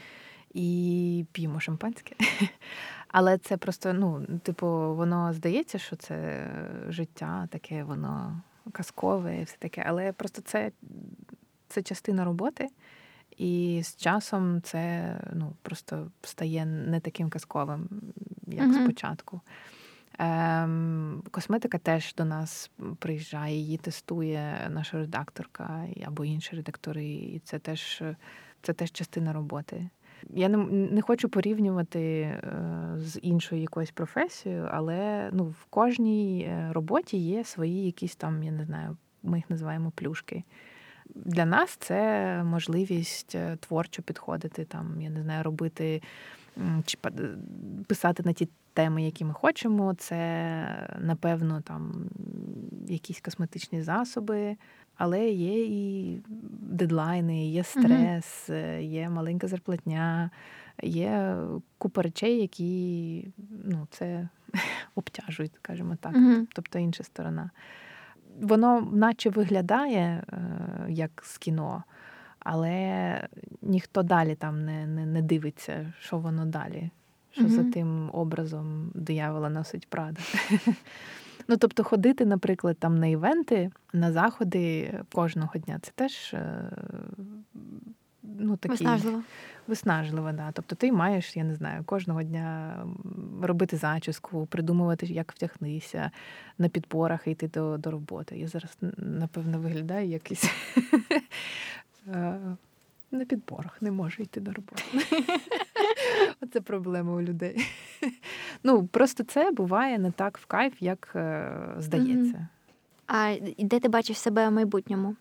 [0.54, 2.16] і п'ємо шампанське.
[3.08, 6.46] Але це просто, ну, типу, воно здається, що це
[6.88, 9.84] життя, таке воно казкове і все таке.
[9.86, 10.72] Але просто це
[11.68, 12.68] це частина роботи,
[13.36, 17.88] і з часом це ну, просто стає не таким казковим,
[18.46, 18.84] як mm-hmm.
[18.84, 19.40] спочатку.
[20.18, 27.58] Ем, Косметика теж до нас приїжджає, її тестує наша редакторка або інші редактори, і це
[27.58, 28.02] теж
[28.62, 29.88] це теж частина роботи.
[30.30, 30.56] Я не
[30.90, 32.42] не хочу порівнювати е,
[32.96, 38.52] з іншою якоюсь професією, але ну, в кожній е, роботі є свої якісь там, я
[38.52, 40.44] не знаю, ми їх називаємо плюшки.
[41.14, 46.02] Для нас це можливість е, творчо підходити, там, я не знаю, робити
[46.84, 46.98] чи
[47.86, 48.48] писати на ті
[48.78, 49.94] теми, які ми хочемо.
[49.94, 52.10] Це, напевно, там
[52.88, 54.56] якісь косметичні засоби,
[54.96, 56.20] але є і
[56.60, 58.50] дедлайни, є стрес,
[58.80, 60.30] є маленька зарплатня,
[60.82, 61.36] є
[61.78, 63.28] купа речей, які
[63.64, 64.28] ну, це
[64.94, 66.16] обтяжують, скажімо так.
[66.54, 67.50] Тобто інша сторона.
[68.40, 70.40] Воно наче виглядає е,
[70.88, 71.84] як з кіно,
[72.38, 73.28] але
[73.62, 76.90] ніхто далі там не, не, не дивиться, що воно далі
[77.38, 77.64] що mm-hmm.
[77.64, 80.20] за тим образом диявола носить Прада.
[81.50, 86.70] Ну, тобто, ходити, наприклад, там на івенти, на заходи кожного дня це теж е,
[88.22, 88.72] ну, такі...
[88.72, 89.22] виснажливо.
[89.66, 90.52] Виснажливо, да.
[90.52, 92.76] Тобто ти маєш, я не знаю, кожного дня
[93.42, 96.10] робити зачіску, придумувати, як втягнися
[96.58, 98.38] на підпорах йти до до роботи.
[98.38, 100.44] Я зараз, напевно, виглядаю якийсь
[102.08, 102.38] е,
[103.10, 104.82] на підборах не може йти до роботи.
[106.42, 107.66] Оце проблема у людей.
[108.62, 112.48] Ну, просто це буває не так в кайф, як е, здається.
[113.06, 115.16] А де ти бачиш себе в майбутньому?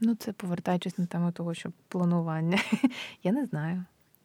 [0.00, 2.58] Ну, це повертаючись на тему того, що планування.
[3.22, 3.84] Я не знаю.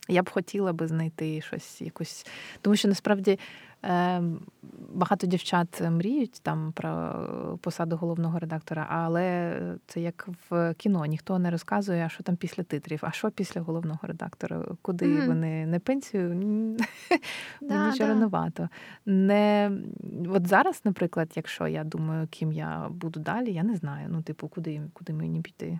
[0.10, 2.26] Я б хотіла би знайти щось якось.
[2.62, 3.40] Тому що насправді
[3.86, 4.40] Ем,
[4.94, 7.16] багато дівчат мріють там про
[7.62, 9.58] посаду головного редактора, але
[9.88, 13.62] це як в кіно, ніхто не розказує, а що там після титрів, а що після
[13.62, 15.28] головного редактора, куди mm-hmm.
[15.28, 16.30] вони не пенсію,
[17.62, 18.70] да, мені ще рановато.
[19.06, 19.72] Не
[20.30, 24.08] от зараз, наприклад, якщо я думаю, ким я буду далі, я не знаю.
[24.12, 25.80] Ну, типу, куди куди мені піти.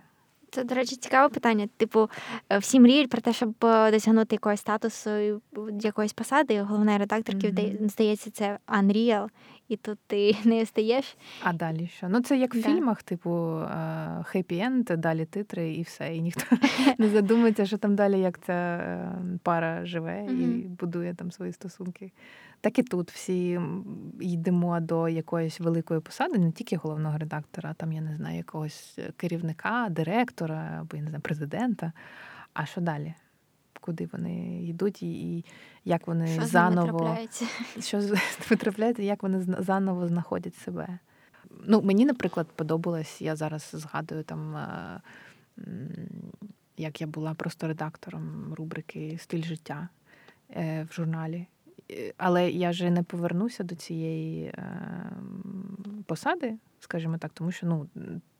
[0.54, 1.68] Це, до речі, цікаве питання.
[1.76, 2.10] Типу,
[2.48, 5.10] е, всі мріють про те, щоб е, досягнути якогось статусу
[5.80, 6.62] якоїсь посади.
[6.62, 7.88] Головної редакторки mm-hmm.
[7.88, 9.28] здається, це Unreal,
[9.68, 11.16] і тут ти не стаєш.
[11.42, 12.08] А далі що?
[12.08, 12.68] Ну це як в да.
[12.68, 13.30] фільмах, типу
[14.22, 16.16] хеппі-енд, далі титри і все.
[16.16, 16.56] І ніхто
[16.98, 18.80] не задумається, що там далі як ця
[19.42, 20.64] пара живе mm-hmm.
[20.64, 22.12] і будує там свої стосунки.
[22.64, 23.60] Так і тут всі
[24.20, 28.98] йдемо до якоїсь великої посади, не тільки головного редактора, а там, я не знаю, якогось
[29.16, 31.92] керівника, директора або я не знаю, президента.
[32.52, 33.14] А що далі?
[33.80, 35.44] Куди вони йдуть, і, і
[35.84, 37.18] як вони що заново
[37.80, 38.00] що
[38.50, 40.98] витрапляється, як вони заново знаходять себе?
[41.66, 45.00] Ну, Мені, наприклад, подобалось, я зараз згадую там, е,
[46.76, 49.88] як я була просто редактором рубрики Стиль життя
[50.50, 51.46] е, в журналі.
[51.94, 54.80] Е, але я вже не повернуся до цієї е,
[56.06, 57.88] посади, скажімо так, тому що ну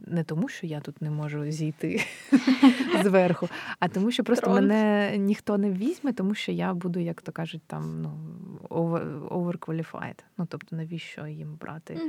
[0.01, 2.05] не тому, що я тут не можу зійти
[3.03, 3.49] зверху,
[3.79, 7.63] а тому, що просто мене ніхто не візьме, тому що я буду, як то кажуть,
[7.67, 8.13] там ну
[9.31, 10.19] overqualified.
[10.39, 12.01] Ну тобто, навіщо їм брати?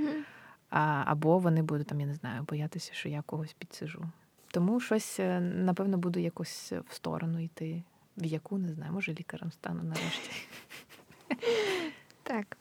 [0.70, 4.06] А, Або вони будуть там, я не знаю, боятися, що я когось підсижу.
[4.52, 7.84] Тому щось, е, напевно, буду якось в сторону йти,
[8.18, 10.32] в яку не знаю, може лікарем стану нарешті.
[12.24, 12.58] Так.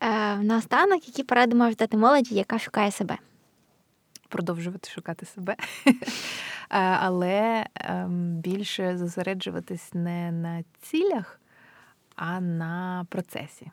[0.00, 3.18] Е, Наостанок, які поради можеш дати молоді, яка шукає себе?
[4.28, 5.56] Продовжувати шукати себе,
[5.86, 5.96] е,
[6.78, 11.40] але ем, більше зосереджуватись не на цілях,
[12.16, 13.70] а на процесі.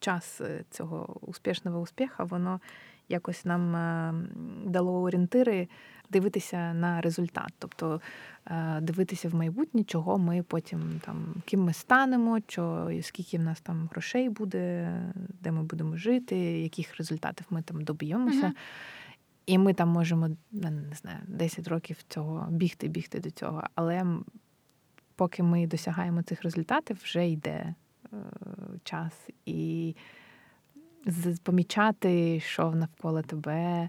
[0.00, 2.60] Час е, цього успішного успіха, воно
[3.08, 4.28] якось нам ем,
[4.66, 5.68] дало орієнтири
[6.10, 8.00] дивитися на результат, тобто
[8.46, 13.60] е, дивитися в майбутнє, чого ми потім там ким ми станемо, що, скільки в нас
[13.60, 14.92] там грошей буде,
[15.40, 18.46] де ми будемо жити, яких результатів ми там доб'ємося.
[18.46, 18.54] Угу.
[19.46, 23.62] І ми там можемо не знаю, 10 років цього бігти, бігти до цього.
[23.74, 24.06] Але
[25.16, 27.74] поки ми досягаємо цих результатів, вже йде
[28.12, 28.16] е,
[28.84, 29.12] час
[29.46, 29.96] і
[31.42, 33.88] помічати, що навколо тебе,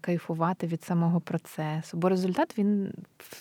[0.00, 1.96] кайфувати від самого процесу.
[1.96, 2.92] Бо результат він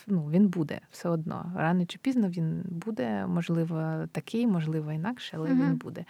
[0.07, 1.51] ну, він буде все одно.
[1.55, 5.69] Рано чи пізно він буде, можливо, такий, можливо, інакше, але mm-hmm.
[5.69, 6.05] він буде.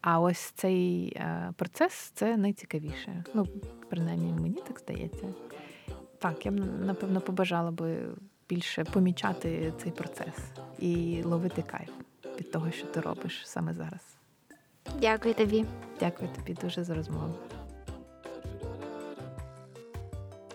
[0.00, 3.24] А ось цей е, процес це найцікавіше.
[3.34, 3.46] Ну,
[3.90, 5.26] принаймні, мені так здається.
[6.18, 6.54] Так, я б
[6.86, 7.98] напевно побажала би
[8.48, 10.34] більше помічати цей процес
[10.78, 11.90] і ловити кайф
[12.40, 14.16] від того, що ти робиш саме зараз.
[15.00, 15.64] Дякую тобі.
[16.00, 17.34] Дякую тобі дуже за розмову.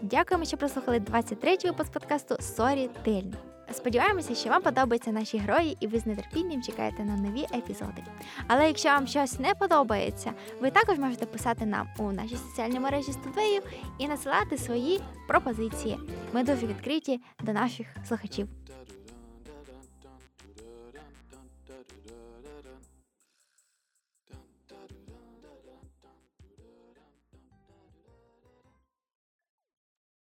[0.03, 3.37] Дякуємо, що прослухали 23-й випуск подкасту Sorry Тильно.
[3.71, 8.03] Сподіваємося, що вам подобаються наші герої, і ви з нетерпінням чекаєте на нові епізоди.
[8.47, 13.11] Але якщо вам щось не подобається, ви також можете писати нам у нашій соціальній мережі
[13.11, 13.61] Студвею
[13.99, 15.99] і насилати свої пропозиції.
[16.33, 18.47] Ми дуже відкриті до наших слухачів.